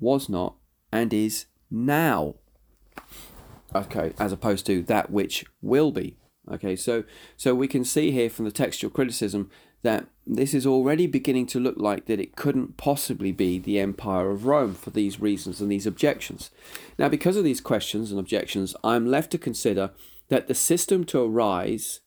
was 0.00 0.28
not, 0.28 0.56
and 0.90 1.14
is 1.14 1.46
now? 1.70 2.34
Okay, 3.72 4.14
as 4.18 4.32
opposed 4.32 4.66
to 4.66 4.82
that 4.82 5.12
which 5.12 5.44
will 5.62 5.92
be. 5.92 6.16
Okay, 6.50 6.74
so 6.74 7.04
so 7.36 7.54
we 7.54 7.68
can 7.68 7.84
see 7.84 8.10
here 8.10 8.30
from 8.30 8.46
the 8.46 8.50
textual 8.50 8.90
criticism 8.90 9.48
that 9.82 10.06
this 10.26 10.54
is 10.54 10.66
already 10.66 11.06
beginning 11.06 11.46
to 11.46 11.60
look 11.60 11.76
like 11.78 12.06
that 12.06 12.20
it 12.20 12.36
couldn't 12.36 12.76
possibly 12.76 13.32
be 13.32 13.58
the 13.58 13.78
Empire 13.78 14.30
of 14.30 14.46
Rome 14.46 14.74
for 14.74 14.90
these 14.90 15.20
reasons 15.20 15.60
and 15.60 15.70
these 15.70 15.86
objections. 15.86 16.50
Now, 16.98 17.08
because 17.08 17.36
of 17.36 17.44
these 17.44 17.60
questions 17.60 18.10
and 18.10 18.20
objections, 18.20 18.74
I'm 18.84 19.06
left 19.06 19.30
to 19.32 19.38
consider 19.38 19.92
that 20.28 20.48
the 20.48 20.54
system 20.54 21.04
to 21.04 21.22
arise 21.22 22.00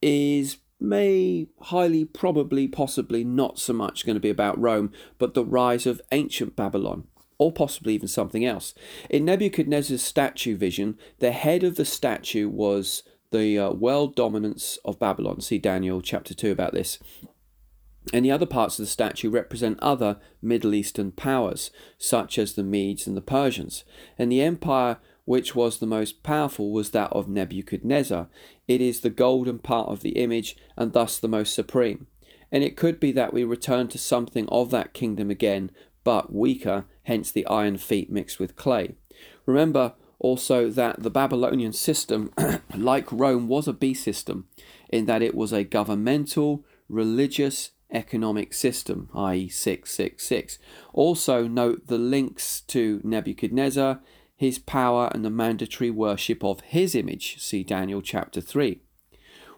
is 0.00 0.58
may 0.78 1.46
highly 1.60 2.04
probably 2.04 2.66
possibly 2.66 3.22
not 3.22 3.58
so 3.58 3.72
much 3.72 4.04
going 4.04 4.14
to 4.16 4.20
be 4.20 4.30
about 4.30 4.60
Rome, 4.60 4.92
but 5.18 5.34
the 5.34 5.44
rise 5.44 5.86
of 5.86 6.02
ancient 6.10 6.56
Babylon. 6.56 7.06
Or 7.38 7.50
possibly 7.50 7.94
even 7.94 8.06
something 8.06 8.44
else. 8.44 8.72
In 9.10 9.24
Nebuchadnezzar's 9.24 10.02
statue 10.02 10.56
vision, 10.56 10.96
the 11.18 11.32
head 11.32 11.64
of 11.64 11.74
the 11.74 11.84
statue 11.84 12.48
was 12.48 13.02
the 13.32 13.58
uh, 13.58 13.70
world 13.72 14.14
dominance 14.14 14.78
of 14.84 14.98
Babylon. 14.98 15.40
See 15.40 15.58
Daniel 15.58 16.00
chapter 16.00 16.34
2 16.34 16.52
about 16.52 16.72
this. 16.72 16.98
And 18.12 18.24
the 18.24 18.30
other 18.30 18.46
parts 18.46 18.78
of 18.78 18.84
the 18.84 18.90
statue 18.90 19.30
represent 19.30 19.78
other 19.80 20.18
Middle 20.40 20.74
Eastern 20.74 21.12
powers, 21.12 21.70
such 21.98 22.38
as 22.38 22.54
the 22.54 22.64
Medes 22.64 23.06
and 23.06 23.16
the 23.16 23.20
Persians. 23.20 23.84
And 24.18 24.30
the 24.30 24.42
empire 24.42 24.98
which 25.24 25.54
was 25.54 25.78
the 25.78 25.86
most 25.86 26.22
powerful 26.22 26.72
was 26.72 26.90
that 26.90 27.12
of 27.12 27.28
Nebuchadnezzar. 27.28 28.28
It 28.66 28.80
is 28.80 29.00
the 29.00 29.10
golden 29.10 29.58
part 29.58 29.88
of 29.88 30.00
the 30.00 30.10
image, 30.10 30.56
and 30.76 30.92
thus 30.92 31.18
the 31.18 31.28
most 31.28 31.54
supreme. 31.54 32.06
And 32.50 32.64
it 32.64 32.76
could 32.76 32.98
be 32.98 33.12
that 33.12 33.32
we 33.32 33.44
return 33.44 33.88
to 33.88 33.98
something 33.98 34.48
of 34.48 34.70
that 34.70 34.92
kingdom 34.92 35.30
again, 35.30 35.70
but 36.04 36.32
weaker, 36.32 36.86
hence 37.04 37.30
the 37.30 37.46
iron 37.46 37.76
feet 37.78 38.10
mixed 38.10 38.40
with 38.40 38.56
clay. 38.56 38.96
Remember, 39.46 39.94
also 40.22 40.70
that 40.70 41.02
the 41.02 41.10
Babylonian 41.10 41.72
system, 41.72 42.32
like 42.74 43.10
Rome, 43.10 43.48
was 43.48 43.68
a 43.68 43.72
B 43.72 43.92
system 43.92 44.46
in 44.88 45.06
that 45.06 45.20
it 45.20 45.34
was 45.34 45.52
a 45.52 45.64
governmental, 45.64 46.64
religious, 46.88 47.72
economic 47.90 48.54
system, 48.54 49.10
i.e., 49.14 49.48
666. 49.48 50.58
Also, 50.92 51.46
note 51.48 51.88
the 51.88 51.98
links 51.98 52.60
to 52.62 53.00
Nebuchadnezzar, 53.02 54.00
his 54.36 54.58
power, 54.58 55.10
and 55.12 55.24
the 55.24 55.30
mandatory 55.30 55.90
worship 55.90 56.44
of 56.44 56.60
his 56.60 56.94
image. 56.94 57.40
See 57.40 57.64
Daniel 57.64 58.00
chapter 58.00 58.40
3. 58.40 58.80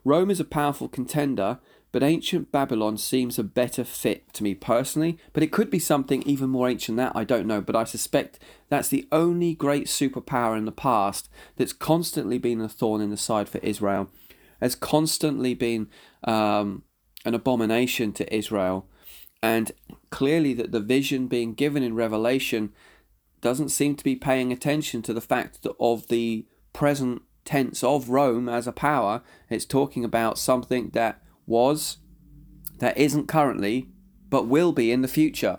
Rome 0.03 0.31
is 0.31 0.41
a 0.41 0.45
powerful 0.45 0.89
contender 0.89 1.59
but 1.95 2.03
ancient 2.03 2.51
Babylon 2.51 2.99
seems 2.99 3.39
a 3.39 3.45
better 3.45 3.85
fit 3.85 4.33
to 4.33 4.43
me 4.43 4.53
personally. 4.53 5.17
But 5.33 5.45
it 5.45 5.53
could 5.53 5.71
be 5.71 5.79
something 5.79 6.25
even 6.25 6.51
more 6.51 6.69
ancient 6.69 6.97
than 6.97 7.07
that, 7.07 7.15
I 7.15 7.23
don't 7.23 7.47
know. 7.47 7.61
But 7.61 7.77
I 7.77 7.85
suspect 7.85 8.41
that's 8.69 8.89
the 8.89 9.07
only 9.13 9.55
great 9.55 9.87
superpower 9.87 10.59
in 10.59 10.65
the 10.65 10.73
past 10.73 11.29
that's 11.55 11.73
constantly 11.73 12.37
been 12.37 12.61
a 12.61 12.69
thorn 12.69 13.01
in 13.01 13.11
the 13.11 13.17
side 13.17 13.49
for 13.49 13.59
Israel, 13.59 14.11
has 14.61 14.75
constantly 14.75 15.55
been 15.55 15.87
um, 16.25 16.83
an 17.25 17.33
abomination 17.33 18.13
to 18.15 18.35
Israel. 18.35 18.89
And 19.41 19.71
clearly, 20.11 20.53
that 20.55 20.73
the 20.73 20.81
vision 20.81 21.29
being 21.29 21.55
given 21.55 21.85
in 21.85 21.95
Revelation 21.95 22.73
doesn't 23.41 23.69
seem 23.69 23.95
to 23.95 24.03
be 24.03 24.17
paying 24.17 24.51
attention 24.51 25.01
to 25.03 25.15
the 25.15 25.21
fact 25.21 25.63
that 25.63 25.77
of 25.79 26.09
the 26.09 26.45
present 26.73 27.23
tense 27.45 27.85
of 27.85 28.09
Rome 28.09 28.49
as 28.49 28.67
a 28.67 28.73
power. 28.73 29.23
It's 29.49 29.65
talking 29.65 30.05
about 30.05 30.39
something 30.39 30.89
that 30.89 31.21
was, 31.47 31.99
there 32.79 32.95
isn't 32.97 33.29
currently, 33.29 33.89
but 34.31 34.47
will 34.47 34.73
be 34.73 34.91
in 34.91 35.03
the 35.03 35.09
future. 35.09 35.59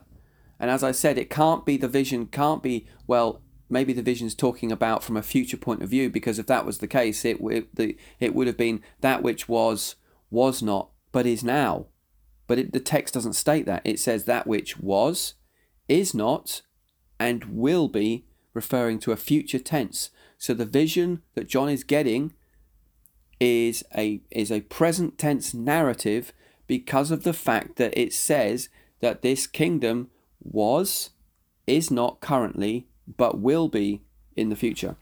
And 0.60 0.70
as 0.70 0.84
I 0.84 0.92
said, 0.92 1.18
it 1.18 1.30
can't 1.30 1.66
be 1.66 1.78
the 1.78 1.88
vision, 1.88 2.28
can't 2.28 2.64
be, 2.64 2.88
well, 3.08 3.42
maybe 3.70 3.94
the 3.94 4.02
vision's 4.02 4.36
talking 4.36 4.72
about 4.72 5.04
from 5.04 5.18
a 5.18 5.24
future 5.24 5.58
point 5.58 5.82
of 5.82 5.90
view, 5.90 6.10
because 6.10 6.40
if 6.40 6.48
that 6.48 6.66
was 6.66 6.78
the 6.78 6.88
case, 6.88 7.26
it, 7.26 7.38
it, 7.42 7.76
the, 7.76 7.98
it 8.20 8.34
would 8.34 8.48
have 8.48 8.58
been 8.58 8.82
that 9.02 9.24
which 9.24 9.50
was, 9.50 9.96
was 10.30 10.62
not, 10.62 10.90
but 11.12 11.26
is 11.26 11.44
now. 11.44 11.88
But 12.48 12.60
it, 12.60 12.74
the 12.74 12.80
text 12.80 13.14
doesn't 13.14 13.34
state 13.34 13.66
that. 13.66 13.82
It 13.84 14.00
says 14.00 14.26
that 14.26 14.48
which 14.48 14.78
was, 14.78 15.34
is 15.88 16.14
not, 16.14 16.62
and 17.20 17.44
will 17.46 17.88
be, 17.88 18.26
referring 18.54 19.00
to 19.00 19.12
a 19.12 19.18
future 19.18 19.60
tense. 19.60 20.10
So 20.38 20.54
the 20.54 20.66
vision 20.66 21.22
that 21.36 21.48
John 21.48 21.70
is 21.70 21.84
getting 21.84 22.34
is 23.40 23.84
a 23.96 24.22
is 24.32 24.52
a 24.52 24.62
present 24.62 25.18
tense 25.18 25.54
narrative 25.54 26.32
because 26.68 27.12
of 27.12 27.24
the 27.24 27.34
fact 27.34 27.76
that 27.76 27.98
it 27.98 28.14
says 28.14 28.70
that 29.02 29.22
this 29.22 29.46
kingdom 29.46 30.10
was 30.42 31.12
is 31.68 31.92
not 31.92 32.22
currently 32.22 32.88
but 33.18 33.40
will 33.40 33.68
be 33.68 34.02
in 34.36 34.50
the 34.50 34.56
future. 34.56 34.96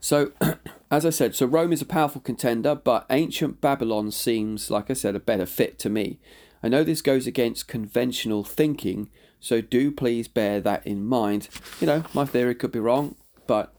So, 0.00 0.32
as 0.90 1.06
I 1.06 1.10
said, 1.10 1.34
so 1.34 1.46
Rome 1.46 1.72
is 1.72 1.80
a 1.80 1.86
powerful 1.86 2.20
contender, 2.20 2.74
but 2.74 3.06
ancient 3.08 3.60
Babylon 3.60 4.10
seems, 4.10 4.70
like 4.70 4.90
I 4.90 4.94
said, 4.94 5.14
a 5.14 5.20
better 5.20 5.46
fit 5.46 5.78
to 5.80 5.88
me. 5.88 6.18
I 6.62 6.68
know 6.68 6.84
this 6.84 7.02
goes 7.02 7.26
against 7.26 7.68
conventional 7.68 8.44
thinking, 8.44 9.08
so 9.40 9.60
do 9.60 9.90
please 9.90 10.28
bear 10.28 10.60
that 10.60 10.86
in 10.86 11.04
mind. 11.04 11.48
You 11.80 11.86
know, 11.86 12.04
my 12.14 12.24
theory 12.24 12.54
could 12.54 12.72
be 12.72 12.78
wrong, 12.78 13.16
but 13.46 13.74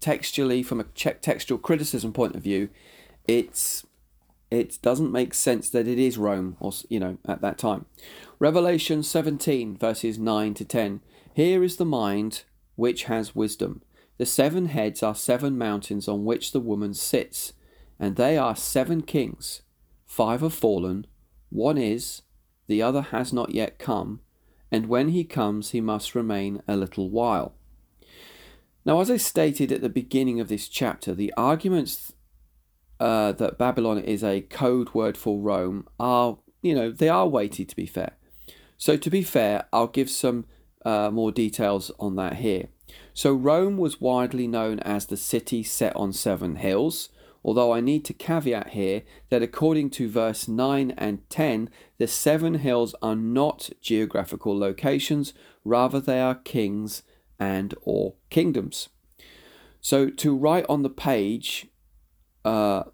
textually, 0.00 0.62
from 0.62 0.80
a 0.80 0.84
textual 0.84 1.58
criticism 1.58 2.12
point 2.12 2.34
of 2.36 2.42
view, 2.42 2.68
it's 3.26 3.84
it 4.50 4.78
doesn't 4.80 5.10
make 5.10 5.34
sense 5.34 5.68
that 5.70 5.88
it 5.88 5.98
is 5.98 6.18
Rome, 6.18 6.56
or 6.60 6.72
you 6.88 7.00
know, 7.00 7.18
at 7.26 7.40
that 7.40 7.58
time. 7.58 7.86
Revelation 8.38 9.02
17 9.02 9.76
verses 9.76 10.18
9 10.18 10.54
to 10.54 10.64
10. 10.64 11.00
Here 11.34 11.64
is 11.64 11.76
the 11.76 11.84
mind 11.84 12.44
which 12.76 13.04
has 13.04 13.34
wisdom. 13.34 13.82
The 14.18 14.26
seven 14.26 14.66
heads 14.66 15.02
are 15.02 15.14
seven 15.14 15.58
mountains 15.58 16.08
on 16.08 16.24
which 16.24 16.52
the 16.52 16.60
woman 16.60 16.94
sits, 16.94 17.52
and 17.98 18.16
they 18.16 18.38
are 18.38 18.56
seven 18.56 19.02
kings. 19.02 19.62
Five 20.06 20.40
have 20.40 20.54
fallen, 20.54 21.06
one 21.50 21.76
is, 21.76 22.22
the 22.66 22.82
other 22.82 23.02
has 23.02 23.32
not 23.32 23.54
yet 23.54 23.78
come, 23.78 24.20
and 24.70 24.86
when 24.86 25.08
he 25.08 25.24
comes, 25.24 25.70
he 25.70 25.80
must 25.80 26.14
remain 26.14 26.62
a 26.66 26.76
little 26.76 27.10
while. 27.10 27.54
Now, 28.86 29.00
as 29.00 29.10
I 29.10 29.16
stated 29.16 29.72
at 29.72 29.80
the 29.80 29.88
beginning 29.88 30.38
of 30.38 30.46
this 30.46 30.68
chapter, 30.68 31.12
the 31.12 31.34
arguments 31.36 32.12
uh, 33.00 33.32
that 33.32 33.58
Babylon 33.58 33.98
is 33.98 34.22
a 34.22 34.42
code 34.42 34.94
word 34.94 35.16
for 35.16 35.40
Rome 35.40 35.88
are, 35.98 36.38
you 36.62 36.72
know, 36.72 36.92
they 36.92 37.08
are 37.08 37.26
weighty 37.26 37.64
to 37.64 37.74
be 37.74 37.86
fair. 37.86 38.12
So, 38.78 38.96
to 38.96 39.10
be 39.10 39.24
fair, 39.24 39.64
I'll 39.72 39.88
give 39.88 40.08
some 40.08 40.46
uh, 40.84 41.10
more 41.10 41.32
details 41.32 41.90
on 41.98 42.14
that 42.14 42.36
here. 42.36 42.68
So, 43.12 43.32
Rome 43.32 43.76
was 43.76 44.00
widely 44.00 44.46
known 44.46 44.78
as 44.80 45.06
the 45.06 45.16
city 45.16 45.64
set 45.64 45.96
on 45.96 46.12
seven 46.12 46.54
hills, 46.54 47.08
although 47.44 47.72
I 47.72 47.80
need 47.80 48.04
to 48.04 48.12
caveat 48.12 48.68
here 48.68 49.02
that 49.30 49.42
according 49.42 49.90
to 49.90 50.08
verse 50.08 50.46
9 50.46 50.92
and 50.96 51.28
10, 51.28 51.70
the 51.98 52.06
seven 52.06 52.54
hills 52.54 52.94
are 53.02 53.16
not 53.16 53.68
geographical 53.80 54.56
locations, 54.56 55.34
rather, 55.64 55.98
they 55.98 56.20
are 56.20 56.36
kings 56.36 57.02
and 57.38 57.74
or 57.82 58.14
kingdoms. 58.30 58.88
So 59.80 60.10
to 60.10 60.36
write 60.36 60.66
on 60.68 60.82
the 60.82 60.90
page 60.90 61.66
uh, 62.44 62.84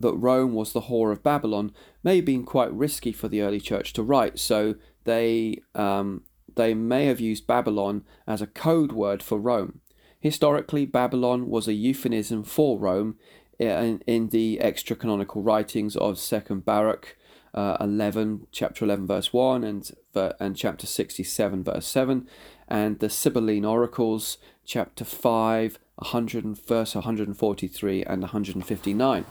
that 0.00 0.14
Rome 0.14 0.54
was 0.54 0.72
the 0.72 0.82
whore 0.82 1.12
of 1.12 1.22
Babylon 1.22 1.72
may 2.02 2.16
have 2.16 2.24
been 2.24 2.44
quite 2.44 2.72
risky 2.72 3.12
for 3.12 3.28
the 3.28 3.42
early 3.42 3.60
church 3.60 3.92
to 3.94 4.02
write. 4.02 4.38
So 4.38 4.74
they 5.04 5.62
um, 5.74 6.24
they 6.56 6.74
may 6.74 7.06
have 7.06 7.20
used 7.20 7.46
Babylon 7.46 8.04
as 8.26 8.42
a 8.42 8.46
code 8.46 8.92
word 8.92 9.22
for 9.22 9.38
Rome. 9.38 9.80
Historically, 10.18 10.84
Babylon 10.84 11.48
was 11.48 11.68
a 11.68 11.72
euphemism 11.72 12.44
for 12.44 12.78
Rome 12.78 13.16
in, 13.58 14.02
in 14.06 14.28
the 14.28 14.60
extra 14.60 14.96
canonical 14.96 15.42
writings 15.42 15.96
of 15.96 16.18
Second 16.18 16.64
Baruch 16.64 17.16
uh, 17.54 17.76
11, 17.80 18.46
chapter 18.52 18.84
11, 18.84 19.06
verse 19.06 19.32
1, 19.32 19.64
and, 19.64 19.90
and 20.38 20.56
chapter 20.56 20.86
67, 20.86 21.64
verse 21.64 21.86
7, 21.86 22.28
and 22.68 22.98
the 23.00 23.10
Sibylline 23.10 23.64
Oracles, 23.64 24.38
chapter 24.64 25.04
5, 25.04 25.78
100 25.96 26.58
verse 26.66 26.94
143 26.94 28.04
and 28.04 28.22
159. 28.22 29.24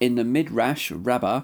In 0.00 0.14
the 0.14 0.24
Midrash 0.24 0.90
Rabbah, 0.90 1.42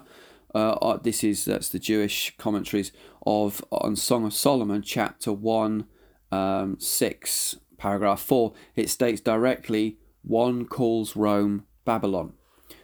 uh, 0.53 0.57
uh, 0.57 0.97
this 0.97 1.23
is 1.23 1.45
that's 1.45 1.69
the 1.69 1.79
Jewish 1.79 2.35
commentaries 2.37 2.91
of 3.25 3.63
on 3.71 3.95
Song 3.95 4.25
of 4.25 4.33
Solomon, 4.33 4.81
chapter 4.81 5.33
1, 5.33 5.85
um, 6.31 6.79
6, 6.79 7.57
paragraph 7.77 8.21
4, 8.21 8.53
it 8.75 8.89
states 8.89 9.21
directly, 9.21 9.97
one 10.21 10.65
calls 10.65 11.15
Rome 11.15 11.65
Babylon. 11.83 12.33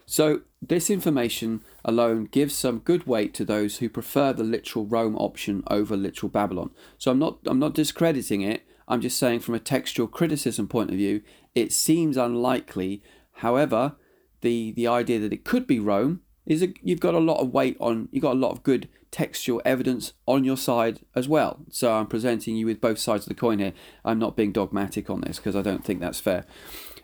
So 0.06 0.42
this 0.62 0.90
information 0.90 1.64
alone 1.84 2.26
gives 2.26 2.56
some 2.56 2.80
good 2.80 3.08
weight 3.08 3.34
to 3.36 3.46
those 3.46 3.78
who 3.78 3.90
prefer 3.90 4.34
the 4.34 4.44
literal 4.44 4.86
Rome 4.86 5.16
option 5.18 5.64
over 5.68 5.96
literal 5.96 6.30
Babylon. 6.30 6.72
So 6.98 7.12
I'm 7.12 7.20
not 7.20 7.40
I'm 7.46 7.60
not 7.60 7.74
discrediting 7.74 8.42
it. 8.42 8.64
I'm 8.88 9.02
just 9.02 9.18
saying 9.18 9.40
from 9.40 9.56
a 9.56 9.60
textual 9.60 10.08
criticism 10.08 10.68
point 10.68 10.90
of 10.90 10.98
view, 10.98 11.22
it 11.56 11.72
seems 11.72 12.18
unlikely. 12.18 13.02
However, 13.36 13.96
the 14.42 14.72
the 14.72 14.88
idea 14.88 15.20
that 15.20 15.34
it 15.34 15.46
could 15.46 15.68
be 15.68 15.80
Rome 15.80 16.22
is 16.46 16.62
a, 16.62 16.74
you've 16.82 17.00
got 17.00 17.14
a 17.14 17.20
lot 17.20 17.40
of 17.40 17.54
weight 17.54 17.78
on 17.80 18.10
you've 18.12 18.24
got 18.24 18.36
a 18.36 18.40
lot 18.40 18.52
of 18.52 18.64
good 18.64 18.90
textual 19.12 19.62
evidence 19.66 20.14
on 20.26 20.44
your 20.44 20.58
side 20.58 21.02
as 21.16 21.28
well. 21.28 21.60
So 21.70 21.94
I'm 21.94 22.08
presenting 22.08 22.56
you 22.56 22.66
with 22.66 22.82
both 22.82 22.98
sides 22.98 23.26
of 23.26 23.30
the 23.30 23.36
coin 23.36 23.60
here. 23.60 23.74
I'm 24.06 24.20
not 24.20 24.38
being 24.38 24.54
dogmatic 24.54 25.10
on 25.10 25.22
this 25.22 25.38
because 25.38 25.56
I 25.56 25.62
don't 25.62 25.84
think 25.84 26.00
that's 26.00 26.22
fair. 26.22 26.46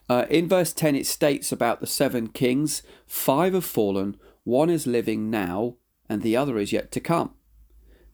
Uh, 0.09 0.25
in 0.29 0.47
verse 0.47 0.71
10, 0.71 0.95
it 0.95 1.05
states 1.05 1.51
about 1.51 1.81
the 1.81 1.87
seven 1.87 2.29
kings 2.29 2.81
five 3.05 3.53
have 3.53 3.65
fallen, 3.65 4.15
one 4.47 4.69
is 4.69 4.87
living 4.87 5.29
now, 5.29 5.75
and 6.07 6.21
the 6.21 6.37
other 6.37 6.57
is 6.57 6.71
yet 6.71 6.89
to 6.93 7.01
come. 7.01 7.33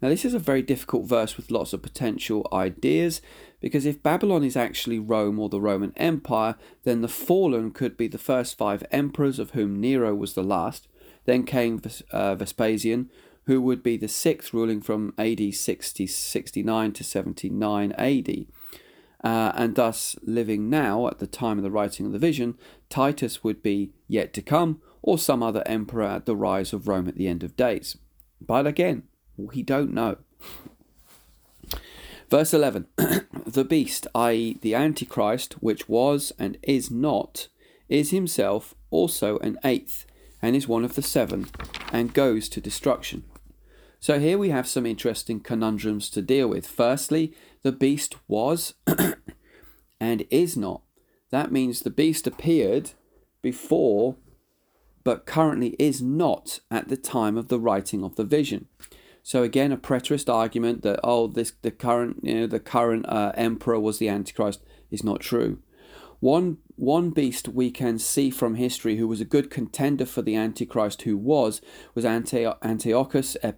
Now, 0.02 0.10
this 0.10 0.26
is 0.26 0.34
a 0.34 0.40
very 0.40 0.64
difficult 0.64 1.06
verse 1.06 1.38
with 1.38 1.52
lots 1.52 1.74
of 1.74 1.84
potential 1.84 2.48
ideas 2.52 3.22
because 3.62 3.86
if 3.86 4.02
Babylon 4.02 4.44
is 4.44 4.58
actually 4.58 4.98
Rome 4.98 5.40
or 5.40 5.48
the 5.48 5.62
Roman 5.62 5.94
Empire, 5.96 6.56
then 6.84 7.02
the 7.02 7.08
fallen 7.08 7.70
could 7.70 7.96
be 7.96 8.08
the 8.08 8.18
first 8.18 8.58
five 8.58 8.84
emperors, 8.92 9.38
of 9.38 9.52
whom 9.52 9.80
Nero 9.80 10.16
was 10.16 10.34
the 10.34 10.44
last. 10.44 10.88
Then 11.26 11.44
came 11.44 11.80
uh, 12.12 12.34
Vespasian, 12.36 13.12
who 13.46 13.62
would 13.62 13.84
be 13.84 13.96
the 13.96 14.08
sixth, 14.08 14.54
ruling 14.54 14.82
from 14.82 15.14
AD 15.20 15.54
60, 15.54 16.08
69 16.08 16.92
to 16.94 17.04
79 17.04 17.92
AD. 17.94 18.46
Uh, 19.24 19.52
and 19.56 19.76
thus, 19.76 20.18
living 20.24 20.68
now 20.70 21.08
at 21.08 21.20
the 21.20 21.28
time 21.28 21.60
of 21.60 21.64
the 21.64 21.72
writing 21.72 22.08
of 22.08 22.12
the 22.12 22.20
vision, 22.20 22.58
Titus 22.90 23.44
would 23.44 23.62
be 23.62 23.94
yet 24.08 24.34
to 24.34 24.42
come, 24.42 24.82
or 25.04 25.20
some 25.20 25.44
other 25.44 25.62
emperor 25.68 26.06
at 26.06 26.26
the 26.26 26.36
rise 26.36 26.74
of 26.74 26.88
Rome 26.88 27.08
at 27.08 27.16
the 27.16 27.28
end 27.28 27.44
of 27.44 27.56
days. 27.56 27.98
But 28.42 28.66
again, 28.66 29.04
we 29.38 29.62
don't 29.62 29.94
know. 29.94 30.18
Verse 32.30 32.54
11 32.54 32.88
The 33.46 33.66
beast, 33.66 34.08
i.e., 34.16 34.58
the 34.62 34.74
Antichrist, 34.74 35.54
which 35.62 35.88
was 35.88 36.32
and 36.40 36.58
is 36.64 36.90
not, 36.90 37.50
is 37.90 38.10
himself 38.10 38.74
also 38.90 39.38
an 39.40 39.60
eighth, 39.64 40.08
and 40.42 40.56
is 40.56 40.68
one 40.68 40.84
of 40.84 40.96
the 40.96 41.02
seven, 41.02 41.48
and 41.92 42.14
goes 42.14 42.50
to 42.50 42.62
destruction. 42.62 43.24
So 44.00 44.20
here 44.20 44.38
we 44.38 44.50
have 44.50 44.68
some 44.68 44.86
interesting 44.86 45.40
conundrums 45.40 46.10
to 46.10 46.22
deal 46.22 46.48
with. 46.48 46.66
Firstly, 46.68 47.34
the 47.62 47.72
beast 47.72 48.16
was 48.28 48.74
and 50.00 50.26
is 50.30 50.58
not. 50.58 50.82
That 51.30 51.52
means 51.52 51.82
the 51.82 51.90
beast 51.90 52.28
appeared 52.28 52.92
before, 53.42 54.16
but 55.04 55.26
currently 55.26 55.76
is 55.80 56.02
not 56.02 56.60
at 56.72 56.88
the 56.88 56.98
time 56.98 57.38
of 57.38 57.48
the 57.48 57.60
writing 57.60 58.04
of 58.04 58.16
the 58.16 58.24
vision. 58.24 58.68
So 59.22 59.42
again, 59.44 59.72
a 59.72 59.78
preterist 59.78 60.32
argument 60.32 60.82
that 60.84 61.00
oh, 61.04 61.28
this 61.28 61.54
the 61.62 61.72
current 61.72 62.20
you 62.24 62.42
know 62.42 62.48
the 62.48 62.60
current 62.60 63.06
uh, 63.08 63.32
emperor 63.36 63.80
was 63.80 63.98
the 63.98 64.10
Antichrist 64.10 64.62
is 64.92 65.04
not 65.04 65.22
true. 65.22 65.60
One 66.24 66.60
one 66.78 67.10
beast 67.10 67.50
we 67.50 67.70
can 67.70 68.00
see 68.00 68.30
from 68.30 68.56
history 68.56 68.96
who 68.96 69.10
was 69.10 69.20
a 69.20 69.26
good 69.26 69.50
contender 69.50 70.06
for 70.06 70.22
the 70.22 70.38
Antichrist, 70.38 71.02
who 71.02 71.18
was 71.18 71.60
was 71.96 72.06
Antiochus 72.06 73.36
uh, 73.44 73.52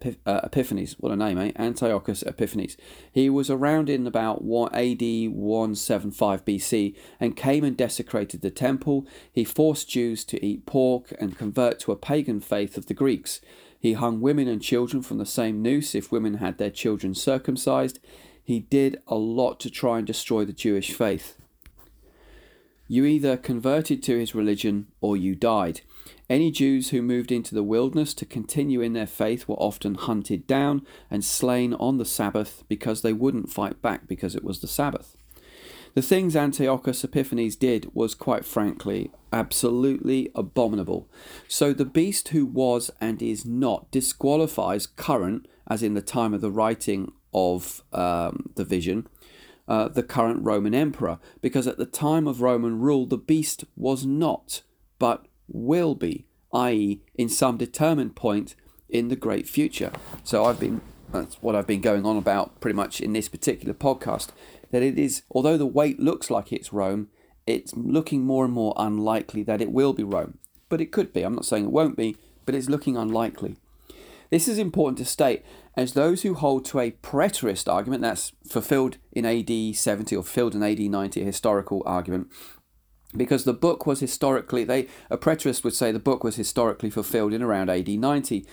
Epiphanes. 0.43 0.93
What 0.93 1.11
a 1.11 1.15
name, 1.15 1.37
eh? 1.37 1.51
Antiochus 1.57 2.23
Epiphanes. 2.23 2.75
He 3.11 3.29
was 3.29 3.51
around 3.51 3.87
in 3.87 4.07
about 4.07 4.37
AD 4.73 4.99
175 4.99 6.43
BC 6.43 6.95
and 7.19 7.37
came 7.37 7.63
and 7.63 7.77
desecrated 7.77 8.41
the 8.41 8.49
temple. 8.49 9.05
He 9.31 9.43
forced 9.43 9.87
Jews 9.87 10.25
to 10.25 10.43
eat 10.43 10.65
pork 10.65 11.13
and 11.19 11.37
convert 11.37 11.79
to 11.81 11.91
a 11.91 11.95
pagan 11.95 12.39
faith 12.39 12.77
of 12.77 12.87
the 12.87 12.95
Greeks. 12.95 13.41
He 13.79 13.93
hung 13.93 14.21
women 14.21 14.47
and 14.47 14.59
children 14.59 15.03
from 15.03 15.19
the 15.19 15.27
same 15.27 15.61
noose 15.61 15.93
if 15.93 16.11
women 16.11 16.37
had 16.37 16.57
their 16.57 16.71
children 16.71 17.13
circumcised. 17.13 17.99
He 18.43 18.61
did 18.61 19.03
a 19.07 19.13
lot 19.17 19.59
to 19.59 19.69
try 19.69 19.99
and 19.99 20.07
destroy 20.07 20.45
the 20.45 20.51
Jewish 20.51 20.91
faith. 20.91 21.37
You 22.87 23.05
either 23.05 23.37
converted 23.37 24.03
to 24.03 24.17
his 24.17 24.35
religion 24.35 24.87
or 25.01 25.17
you 25.17 25.35
died. 25.35 25.81
Any 26.29 26.51
Jews 26.51 26.89
who 26.89 27.01
moved 27.01 27.31
into 27.31 27.53
the 27.55 27.63
wilderness 27.63 28.13
to 28.15 28.25
continue 28.25 28.81
in 28.81 28.93
their 28.93 29.07
faith 29.07 29.47
were 29.47 29.55
often 29.55 29.95
hunted 29.95 30.47
down 30.47 30.85
and 31.09 31.23
slain 31.23 31.73
on 31.75 31.97
the 31.97 32.05
Sabbath 32.05 32.63
because 32.67 33.01
they 33.01 33.13
wouldn't 33.13 33.51
fight 33.51 33.81
back 33.81 34.07
because 34.07 34.35
it 34.35 34.43
was 34.43 34.59
the 34.59 34.67
Sabbath. 34.67 35.15
The 35.95 36.01
things 36.01 36.35
Antiochus 36.35 37.03
Epiphanes 37.03 37.55
did 37.55 37.89
was, 37.93 38.15
quite 38.15 38.43
frankly, 38.43 39.11
absolutely 39.31 40.29
abominable. 40.35 41.07
So 41.47 41.71
the 41.71 41.85
beast 41.85 42.29
who 42.29 42.45
was 42.45 42.91
and 42.99 43.21
is 43.21 43.45
not 43.45 43.89
disqualifies 43.91 44.87
current, 44.87 45.47
as 45.67 45.81
in 45.81 45.93
the 45.93 46.01
time 46.01 46.33
of 46.33 46.41
the 46.41 46.51
writing 46.51 47.13
of 47.33 47.81
um, 47.93 48.51
the 48.55 48.65
vision, 48.65 49.07
uh, 49.67 49.87
the 49.87 50.03
current 50.03 50.43
Roman 50.43 50.73
emperor, 50.73 51.19
because 51.41 51.67
at 51.67 51.77
the 51.77 51.85
time 51.85 52.27
of 52.27 52.41
Roman 52.41 52.79
rule, 52.79 53.05
the 53.05 53.17
beast 53.17 53.65
was 53.75 54.05
not, 54.05 54.61
but 54.99 55.25
will 55.47 55.95
be, 55.95 56.25
i.e., 56.53 57.01
in 57.15 57.29
some 57.29 57.57
determined 57.57 58.15
point 58.15 58.55
in 58.89 59.07
the 59.07 59.15
great 59.15 59.47
future. 59.47 59.91
So 60.23 60.45
I've 60.45 60.59
been 60.59 60.81
that's 61.11 61.35
what 61.41 61.55
I've 61.55 61.67
been 61.67 61.81
going 61.81 62.05
on 62.05 62.17
about 62.17 62.59
pretty 62.59 62.75
much 62.75 62.99
in 62.99 63.13
this 63.13 63.29
particular 63.29 63.73
podcast 63.73 64.29
that 64.71 64.83
it 64.83 64.99
is, 64.99 65.23
although 65.31 65.57
the 65.57 65.65
weight 65.65 65.99
looks 65.99 66.29
like 66.29 66.51
it's 66.51 66.73
Rome, 66.73 67.07
it's 67.47 67.73
looking 67.75 68.25
more 68.25 68.43
and 68.43 68.53
more 68.53 68.73
unlikely 68.75 69.43
that 69.43 69.61
it 69.61 69.71
will 69.71 69.93
be 69.93 70.03
Rome. 70.03 70.39
But 70.67 70.81
it 70.81 70.91
could 70.91 71.13
be. 71.13 71.21
I'm 71.21 71.35
not 71.35 71.45
saying 71.45 71.65
it 71.65 71.71
won't 71.71 71.95
be, 71.95 72.17
but 72.45 72.55
it's 72.55 72.69
looking 72.69 72.97
unlikely. 72.97 73.55
This 74.29 74.47
is 74.47 74.57
important 74.57 74.97
to 74.99 75.05
state, 75.05 75.43
as 75.77 75.93
those 75.93 76.21
who 76.21 76.33
hold 76.33 76.65
to 76.65 76.79
a 76.79 76.91
preterist 76.91 77.71
argument, 77.71 78.01
that's 78.01 78.33
fulfilled 78.47 78.97
in 79.11 79.25
AD 79.25 79.75
70 79.75 80.15
or 80.15 80.23
fulfilled 80.23 80.55
in 80.55 80.63
AD 80.63 80.79
90, 80.79 81.21
a 81.21 81.25
historical 81.25 81.83
argument, 81.85 82.27
because 83.15 83.43
the 83.43 83.53
book 83.53 83.85
was 83.85 83.99
historically, 83.99 84.63
they 84.63 84.87
a 85.09 85.17
preterist 85.17 85.63
would 85.63 85.73
say 85.73 85.91
the 85.91 85.99
book 85.99 86.23
was 86.23 86.35
historically 86.35 86.89
fulfilled 86.89 87.33
in 87.33 87.41
around 87.41 87.69
AD 87.69 87.87
90, 87.87 88.45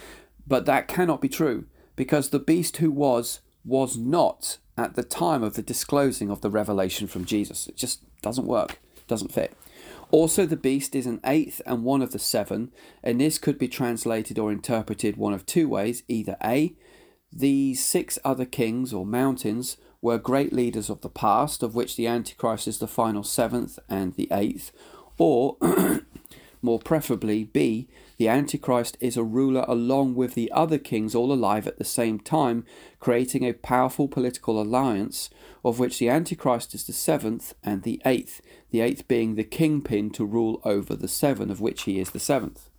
but 0.46 0.66
that 0.66 0.88
cannot 0.88 1.20
be 1.20 1.28
true, 1.28 1.66
because 1.96 2.30
the 2.30 2.38
beast 2.38 2.78
who 2.78 2.90
was, 2.90 3.40
was 3.64 3.96
not 3.96 4.58
at 4.76 4.94
the 4.94 5.02
time 5.02 5.42
of 5.42 5.54
the 5.54 5.62
disclosing 5.62 6.30
of 6.30 6.40
the 6.40 6.50
revelation 6.50 7.06
from 7.06 7.24
Jesus. 7.24 7.66
It 7.66 7.76
just 7.76 8.02
doesn't 8.22 8.46
work, 8.46 8.78
doesn't 9.06 9.32
fit. 9.32 9.52
Also, 10.12 10.44
the 10.44 10.58
beast 10.58 10.94
is 10.94 11.06
an 11.06 11.20
eighth 11.24 11.62
and 11.64 11.84
one 11.84 12.02
of 12.02 12.12
the 12.12 12.18
seven, 12.18 12.70
and 13.02 13.18
this 13.18 13.38
could 13.38 13.58
be 13.58 13.66
translated 13.66 14.38
or 14.38 14.52
interpreted 14.52 15.16
one 15.16 15.32
of 15.32 15.46
two 15.46 15.66
ways. 15.66 16.02
Either 16.06 16.36
A, 16.44 16.76
these 17.32 17.82
six 17.82 18.18
other 18.22 18.44
kings 18.44 18.92
or 18.92 19.06
mountains 19.06 19.78
were 20.02 20.18
great 20.18 20.52
leaders 20.52 20.90
of 20.90 21.00
the 21.00 21.08
past, 21.08 21.62
of 21.62 21.74
which 21.74 21.96
the 21.96 22.06
Antichrist 22.06 22.68
is 22.68 22.78
the 22.78 22.86
final 22.86 23.22
seventh 23.22 23.78
and 23.88 24.14
the 24.14 24.28
eighth, 24.30 24.70
or 25.16 25.56
more 26.62 26.78
preferably, 26.78 27.44
B, 27.44 27.88
the 28.16 28.28
Antichrist 28.28 28.96
is 29.00 29.16
a 29.16 29.24
ruler 29.24 29.64
along 29.66 30.14
with 30.14 30.34
the 30.34 30.50
other 30.52 30.78
kings 30.78 31.14
all 31.14 31.32
alive 31.32 31.66
at 31.66 31.78
the 31.78 31.84
same 31.84 32.20
time, 32.20 32.64
creating 33.00 33.44
a 33.44 33.52
powerful 33.52 34.06
political 34.06 34.62
alliance, 34.62 35.28
of 35.64 35.80
which 35.80 35.98
the 35.98 36.08
Antichrist 36.08 36.72
is 36.74 36.84
the 36.84 36.92
seventh 36.92 37.54
and 37.64 37.82
the 37.82 38.00
eighth, 38.06 38.40
the 38.70 38.80
eighth 38.80 39.08
being 39.08 39.34
the 39.34 39.44
kingpin 39.44 40.10
to 40.10 40.24
rule 40.24 40.60
over 40.64 40.94
the 40.94 41.08
seven, 41.08 41.50
of 41.50 41.60
which 41.60 41.82
he 41.82 41.98
is 41.98 42.10
the 42.10 42.20
seventh. 42.20 42.70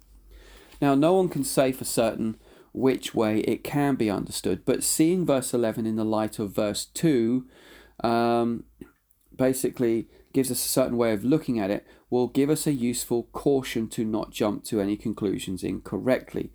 Now, 0.82 0.96
no 0.96 1.14
one 1.14 1.30
can 1.30 1.44
say 1.44 1.72
for 1.72 1.86
certain 1.86 2.38
which 2.74 3.14
way 3.14 3.40
it 3.40 3.64
can 3.64 3.96
be 3.96 4.10
understood, 4.10 4.66
but 4.66 4.84
seeing 4.84 5.26
verse 5.26 5.54
11 5.54 5.86
in 5.86 5.96
the 5.96 6.06
light 6.06 6.40
of 6.40 6.52
verse 6.52 6.86
2 6.86 7.46
um, 8.04 8.64
basically 9.36 10.08
gives 10.34 10.50
us 10.50 10.66
a 10.66 10.68
certain 10.68 10.98
way 10.98 11.14
of 11.14 11.24
looking 11.24 11.60
at 11.60 11.70
it, 11.70 11.86
will 12.14 12.28
give 12.28 12.52
us 12.52 12.68
a 12.68 12.72
useful 12.72 13.24
caution 13.32 13.88
to 13.88 14.06
not 14.06 14.30
jump 14.30 14.64
to 14.64 14.80
any 14.80 14.96
conclusions 14.96 15.64
incorrectly. 15.64 16.52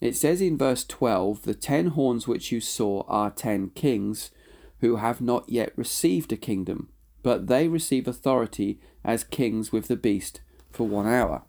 It 0.00 0.14
says 0.14 0.40
in 0.40 0.56
verse 0.56 0.84
12, 0.84 1.42
The 1.42 1.54
ten 1.54 1.88
horns 1.88 2.28
which 2.28 2.52
you 2.52 2.60
saw 2.60 3.02
are 3.08 3.32
ten 3.32 3.70
kings 3.70 4.30
who 4.78 4.96
have 4.96 5.20
not 5.20 5.48
yet 5.48 5.72
received 5.74 6.32
a 6.32 6.36
kingdom, 6.36 6.90
but 7.24 7.48
they 7.48 7.66
receive 7.66 8.06
authority 8.06 8.78
as 9.04 9.24
kings 9.24 9.72
with 9.72 9.88
the 9.88 9.96
beast 9.96 10.42
for 10.70 10.86
one 10.86 11.08
hour. 11.08 11.42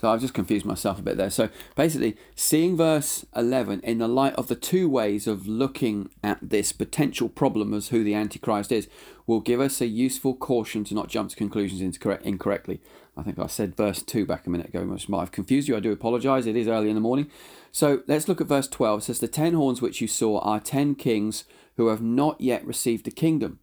So 0.00 0.10
I've 0.10 0.20
just 0.20 0.34
confused 0.34 0.64
myself 0.64 0.98
a 0.98 1.02
bit 1.02 1.16
there. 1.16 1.30
So 1.30 1.48
basically, 1.74 2.16
seeing 2.36 2.76
verse 2.76 3.26
11 3.34 3.80
in 3.80 3.98
the 3.98 4.08
light 4.08 4.34
of 4.34 4.46
the 4.46 4.54
two 4.54 4.88
ways 4.88 5.26
of 5.26 5.48
looking 5.48 6.10
at 6.22 6.38
this 6.40 6.72
potential 6.72 7.28
problem 7.28 7.74
as 7.74 7.88
who 7.88 8.04
the 8.04 8.14
Antichrist 8.14 8.70
is 8.70 8.88
will 9.26 9.40
give 9.40 9.60
us 9.60 9.80
a 9.80 9.86
useful 9.86 10.34
caution 10.34 10.84
to 10.84 10.94
not 10.94 11.08
jump 11.08 11.30
to 11.30 11.36
conclusions 11.36 11.80
incorrectly. 11.80 12.80
I 13.16 13.22
think 13.24 13.40
I 13.40 13.48
said 13.48 13.76
verse 13.76 14.00
2 14.00 14.24
back 14.24 14.46
a 14.46 14.50
minute 14.50 14.68
ago, 14.68 14.84
which 14.84 15.08
might 15.08 15.20
have 15.20 15.32
confused 15.32 15.66
you. 15.66 15.76
I 15.76 15.80
do 15.80 15.90
apologize. 15.90 16.46
It 16.46 16.56
is 16.56 16.68
early 16.68 16.88
in 16.88 16.94
the 16.94 17.00
morning. 17.00 17.28
So 17.72 18.02
let's 18.06 18.28
look 18.28 18.40
at 18.40 18.46
verse 18.46 18.68
12. 18.68 19.00
It 19.00 19.04
says, 19.04 19.18
The 19.18 19.26
ten 19.26 19.54
horns 19.54 19.82
which 19.82 20.00
you 20.00 20.06
saw 20.06 20.38
are 20.40 20.60
ten 20.60 20.94
kings 20.94 21.44
who 21.76 21.88
have 21.88 22.00
not 22.00 22.40
yet 22.40 22.64
received 22.64 23.08
a 23.08 23.10
kingdom, 23.10 23.58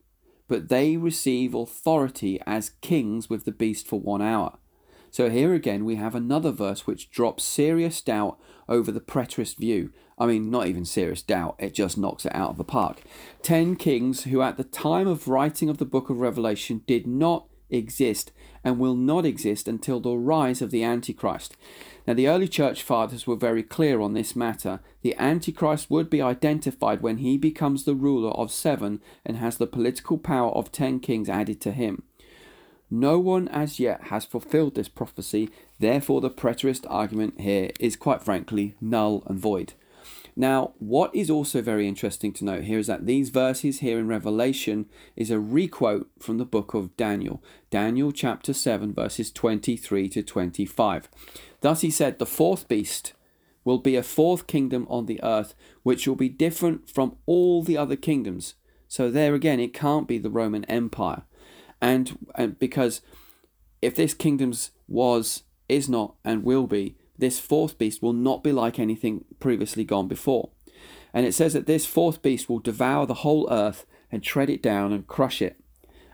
but 0.49 0.67
they 0.67 0.97
receive 0.97 1.53
authority 1.53 2.41
as 2.45 2.71
kings 2.81 3.29
with 3.29 3.45
the 3.45 3.51
beast 3.51 3.87
for 3.87 3.99
one 3.99 4.21
hour. 4.21 4.57
So 5.15 5.29
here 5.29 5.53
again 5.53 5.85
we 5.85 5.95
have 5.95 6.13
another 6.13 6.51
verse 6.51 6.85
which 6.85 7.09
drops 7.09 7.45
serious 7.45 8.01
doubt 8.01 8.37
over 8.67 8.91
the 8.91 8.99
preterist 8.99 9.55
view. 9.55 9.93
I 10.17 10.25
mean, 10.25 10.51
not 10.51 10.67
even 10.67 10.83
serious 10.83 11.21
doubt, 11.21 11.55
it 11.57 11.73
just 11.73 11.97
knocks 11.97 12.25
it 12.25 12.35
out 12.35 12.49
of 12.49 12.57
the 12.57 12.65
park. 12.65 13.01
Ten 13.41 13.77
kings 13.77 14.25
who, 14.25 14.41
at 14.41 14.57
the 14.57 14.65
time 14.65 15.07
of 15.07 15.29
writing 15.29 15.69
of 15.69 15.77
the 15.77 15.85
book 15.85 16.09
of 16.09 16.19
Revelation, 16.19 16.81
did 16.85 17.07
not 17.07 17.47
exist 17.69 18.33
and 18.61 18.77
will 18.77 18.97
not 18.97 19.25
exist 19.25 19.69
until 19.69 20.01
the 20.01 20.17
rise 20.17 20.61
of 20.61 20.69
the 20.69 20.83
Antichrist. 20.83 21.55
Now, 22.05 22.13
the 22.13 22.27
early 22.27 22.49
church 22.49 22.83
fathers 22.83 23.25
were 23.25 23.37
very 23.37 23.63
clear 23.63 24.01
on 24.01 24.15
this 24.15 24.35
matter. 24.35 24.81
The 25.01 25.15
Antichrist 25.15 25.89
would 25.89 26.09
be 26.09 26.21
identified 26.21 27.01
when 27.01 27.19
he 27.19 27.37
becomes 27.37 27.85
the 27.85 27.95
ruler 27.95 28.31
of 28.31 28.51
seven 28.51 28.99
and 29.25 29.37
has 29.37 29.55
the 29.55 29.65
political 29.65 30.17
power 30.17 30.51
of 30.51 30.73
ten 30.73 30.99
kings 30.99 31.29
added 31.29 31.61
to 31.61 31.71
him. 31.71 32.03
No 32.95 33.19
one 33.19 33.49
as 33.49 33.77
yet 33.77 34.03
has 34.03 34.23
fulfilled 34.23 34.75
this 34.75 34.87
prophecy, 34.87 35.49
therefore, 35.79 36.21
the 36.21 36.29
preterist 36.29 36.85
argument 36.89 37.41
here 37.41 37.71
is 37.77 37.97
quite 37.97 38.23
frankly 38.23 38.73
null 38.79 39.21
and 39.25 39.37
void. 39.37 39.73
Now, 40.33 40.71
what 40.79 41.13
is 41.13 41.29
also 41.29 41.61
very 41.61 41.89
interesting 41.89 42.31
to 42.33 42.45
note 42.45 42.63
here 42.63 42.79
is 42.79 42.87
that 42.87 43.05
these 43.05 43.31
verses 43.31 43.79
here 43.79 43.99
in 43.99 44.07
Revelation 44.07 44.85
is 45.17 45.29
a 45.29 45.41
requote 45.41 46.09
from 46.19 46.37
the 46.37 46.45
book 46.45 46.73
of 46.73 46.95
Daniel, 46.95 47.43
Daniel 47.69 48.13
chapter 48.13 48.53
7, 48.53 48.93
verses 48.93 49.29
23 49.29 50.07
to 50.07 50.23
25. 50.23 51.09
Thus 51.59 51.81
he 51.81 51.91
said, 51.91 52.17
The 52.17 52.25
fourth 52.25 52.69
beast 52.69 53.11
will 53.65 53.79
be 53.79 53.97
a 53.97 54.03
fourth 54.03 54.47
kingdom 54.47 54.87
on 54.89 55.05
the 55.05 55.21
earth, 55.21 55.53
which 55.83 56.07
will 56.07 56.15
be 56.15 56.29
different 56.29 56.89
from 56.89 57.17
all 57.25 57.61
the 57.61 57.77
other 57.77 57.97
kingdoms. 57.97 58.53
So, 58.87 59.11
there 59.11 59.35
again, 59.35 59.59
it 59.59 59.73
can't 59.73 60.07
be 60.07 60.17
the 60.17 60.29
Roman 60.29 60.63
Empire. 60.65 61.23
And, 61.85 62.17
and 62.33 62.57
because 62.57 63.01
if 63.79 63.93
this 63.93 64.15
kingdom's 64.15 64.71
was, 64.87 65.43
is 65.69 65.87
not, 65.87 66.15
and 66.23 66.43
will 66.43 66.65
be, 66.65 66.95
this 67.15 67.39
fourth 67.39 67.77
beast 67.77 68.01
will 68.01 68.11
not 68.11 68.43
be 68.43 68.51
like 68.51 68.79
anything 68.79 69.23
previously 69.39 69.83
gone 69.83 70.07
before. 70.07 70.49
And 71.13 71.27
it 71.27 71.33
says 71.33 71.53
that 71.53 71.67
this 71.67 71.85
fourth 71.85 72.23
beast 72.23 72.49
will 72.49 72.57
devour 72.57 73.05
the 73.05 73.21
whole 73.25 73.47
earth 73.51 73.85
and 74.11 74.23
tread 74.23 74.49
it 74.49 74.63
down 74.63 74.93
and 74.93 75.05
crush 75.05 75.43
it. 75.43 75.59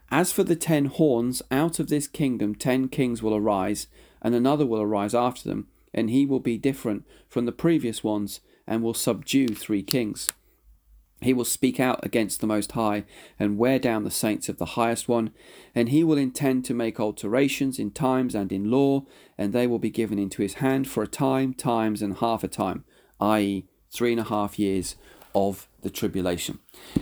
As 0.09 0.33
for 0.33 0.43
the 0.43 0.57
ten 0.57 0.85
horns, 0.85 1.41
out 1.49 1.79
of 1.79 1.87
this 1.87 2.09
kingdom 2.09 2.53
ten 2.53 2.89
kings 2.89 3.23
will 3.23 3.33
arise, 3.33 3.87
and 4.21 4.35
another 4.35 4.65
will 4.65 4.81
arise 4.81 5.15
after 5.15 5.47
them, 5.47 5.67
and 5.93 6.09
he 6.09 6.25
will 6.25 6.41
be 6.41 6.57
different 6.57 7.05
from 7.29 7.45
the 7.45 7.53
previous 7.53 8.03
ones, 8.03 8.41
and 8.67 8.83
will 8.83 8.93
subdue 8.93 9.47
three 9.55 9.83
kings. 9.83 10.33
He 11.21 11.33
will 11.33 11.45
speak 11.45 11.79
out 11.79 12.03
against 12.03 12.41
the 12.41 12.47
Most 12.47 12.71
High 12.71 13.03
and 13.39 13.57
wear 13.57 13.77
down 13.77 14.03
the 14.03 14.11
saints 14.11 14.49
of 14.49 14.57
the 14.57 14.65
Highest 14.65 15.07
One, 15.07 15.31
and 15.75 15.89
he 15.89 16.03
will 16.03 16.17
intend 16.17 16.65
to 16.65 16.73
make 16.73 16.99
alterations 16.99 17.77
in 17.77 17.91
times 17.91 18.33
and 18.33 18.51
in 18.51 18.71
law, 18.71 19.03
and 19.37 19.53
they 19.53 19.67
will 19.67 19.79
be 19.79 19.91
given 19.91 20.17
into 20.17 20.41
his 20.41 20.55
hand 20.55 20.89
for 20.89 21.03
a 21.03 21.07
time, 21.07 21.53
times, 21.53 22.01
and 22.01 22.17
half 22.17 22.43
a 22.43 22.47
time, 22.47 22.83
i.e., 23.19 23.65
three 23.91 24.11
and 24.11 24.21
a 24.21 24.25
half 24.25 24.57
years 24.57 24.95
of 25.35 25.67
the 25.81 25.89
tribulation. 25.89 26.59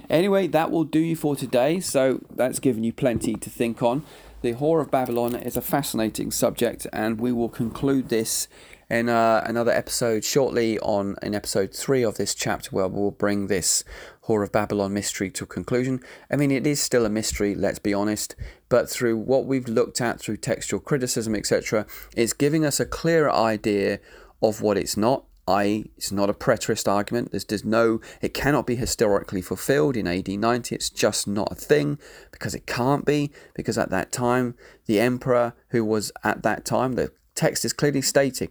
Anyway, 0.09 0.47
that 0.47 0.69
will 0.69 0.83
do 0.83 0.99
you 0.99 1.15
for 1.15 1.35
today, 1.35 1.79
so 1.79 2.21
that's 2.29 2.59
given 2.59 2.83
you 2.83 2.91
plenty 2.91 3.35
to 3.35 3.49
think 3.49 3.81
on. 3.81 4.03
The 4.41 4.53
Whore 4.53 4.81
of 4.81 4.91
Babylon 4.91 5.35
is 5.35 5.57
a 5.57 5.61
fascinating 5.61 6.31
subject, 6.31 6.87
and 6.93 7.19
we 7.19 7.31
will 7.31 7.49
conclude 7.49 8.09
this 8.09 8.47
in 8.89 9.07
uh, 9.07 9.43
another 9.45 9.71
episode 9.71 10.23
shortly 10.23 10.79
on 10.79 11.15
in 11.21 11.35
episode 11.35 11.73
three 11.73 12.03
of 12.03 12.17
this 12.17 12.33
chapter 12.33 12.69
where 12.71 12.87
we'll 12.87 13.11
bring 13.11 13.47
this 13.47 13.83
Whore 14.25 14.43
of 14.43 14.51
Babylon 14.51 14.93
mystery 14.93 15.29
to 15.31 15.43
a 15.43 15.47
conclusion. 15.47 16.01
I 16.31 16.35
mean, 16.35 16.51
it 16.51 16.65
is 16.65 16.81
still 16.81 17.05
a 17.05 17.09
mystery, 17.09 17.55
let's 17.55 17.79
be 17.79 17.93
honest, 17.93 18.35
but 18.67 18.89
through 18.89 19.17
what 19.17 19.45
we've 19.45 19.67
looked 19.67 20.01
at 20.01 20.19
through 20.19 20.37
textual 20.37 20.79
criticism, 20.79 21.35
etc., 21.35 21.85
it's 22.15 22.33
giving 22.33 22.65
us 22.65 22.79
a 22.79 22.85
clearer 22.85 23.31
idea 23.31 23.99
of 24.41 24.61
what 24.61 24.77
it's 24.77 24.97
not. 24.97 25.25
I.e., 25.47 25.89
it's 25.97 26.11
not 26.11 26.29
a 26.29 26.33
preterist 26.35 26.87
argument. 26.87 27.31
There's, 27.31 27.45
there's 27.45 27.65
no, 27.65 28.01
it 28.21 28.35
cannot 28.35 28.67
be 28.67 28.75
historically 28.75 29.41
fulfilled 29.41 29.97
in 29.97 30.05
AD 30.05 30.27
90. 30.27 30.75
It's 30.75 30.91
just 30.91 31.27
not 31.27 31.51
a 31.51 31.55
thing 31.55 31.97
because 32.31 32.53
it 32.53 32.67
can't 32.67 33.03
be, 33.03 33.31
because 33.55 33.75
at 33.75 33.89
that 33.89 34.11
time, 34.11 34.53
the 34.85 34.99
emperor 34.99 35.53
who 35.69 35.83
was 35.83 36.11
at 36.23 36.43
that 36.43 36.65
time, 36.65 36.93
the 36.93 37.11
text 37.33 37.65
is 37.65 37.73
clearly 37.73 38.03
stating 38.03 38.49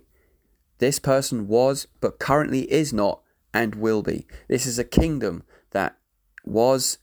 this 0.79 0.99
person 0.99 1.49
was, 1.49 1.87
but 2.01 2.19
currently 2.19 2.71
is 2.73 2.93
not, 2.93 3.21
and 3.53 3.75
will 3.75 4.03
be. 4.03 4.27
This 4.49 4.67
is 4.67 4.79
a 4.79 4.85
kingdom 4.85 5.43
that 5.73 5.97
was, 6.45 6.99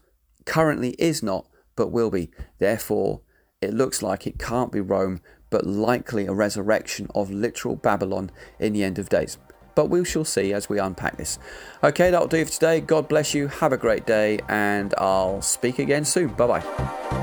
currently 0.45 0.91
is 0.91 1.21
not, 1.21 1.47
but 1.75 1.91
will 1.91 2.11
be. 2.11 2.31
Therefore, 2.59 3.21
it 3.61 3.73
looks 3.73 4.01
like 4.01 4.27
it 4.27 4.39
can't 4.39 4.71
be 4.71 4.81
Rome, 4.81 5.21
but 5.49 5.65
likely 5.65 6.25
a 6.25 6.33
resurrection 6.33 7.07
of 7.15 7.31
literal 7.31 7.75
Babylon 7.75 8.31
in 8.59 8.73
the 8.73 8.83
end 8.83 8.99
of 8.99 9.09
days. 9.09 9.37
But 9.75 9.89
we 9.89 10.05
shall 10.05 10.25
see 10.25 10.53
as 10.53 10.69
we 10.69 10.79
unpack 10.79 11.17
this. 11.17 11.37
Okay, 11.83 12.09
that'll 12.09 12.27
do 12.27 12.45
for 12.45 12.51
today. 12.51 12.79
God 12.79 13.09
bless 13.09 13.33
you. 13.33 13.47
Have 13.47 13.73
a 13.73 13.77
great 13.77 14.05
day, 14.05 14.39
and 14.47 14.93
I'll 14.97 15.41
speak 15.41 15.79
again 15.79 16.05
soon. 16.05 16.29
Bye 16.29 16.47
bye. 16.47 17.14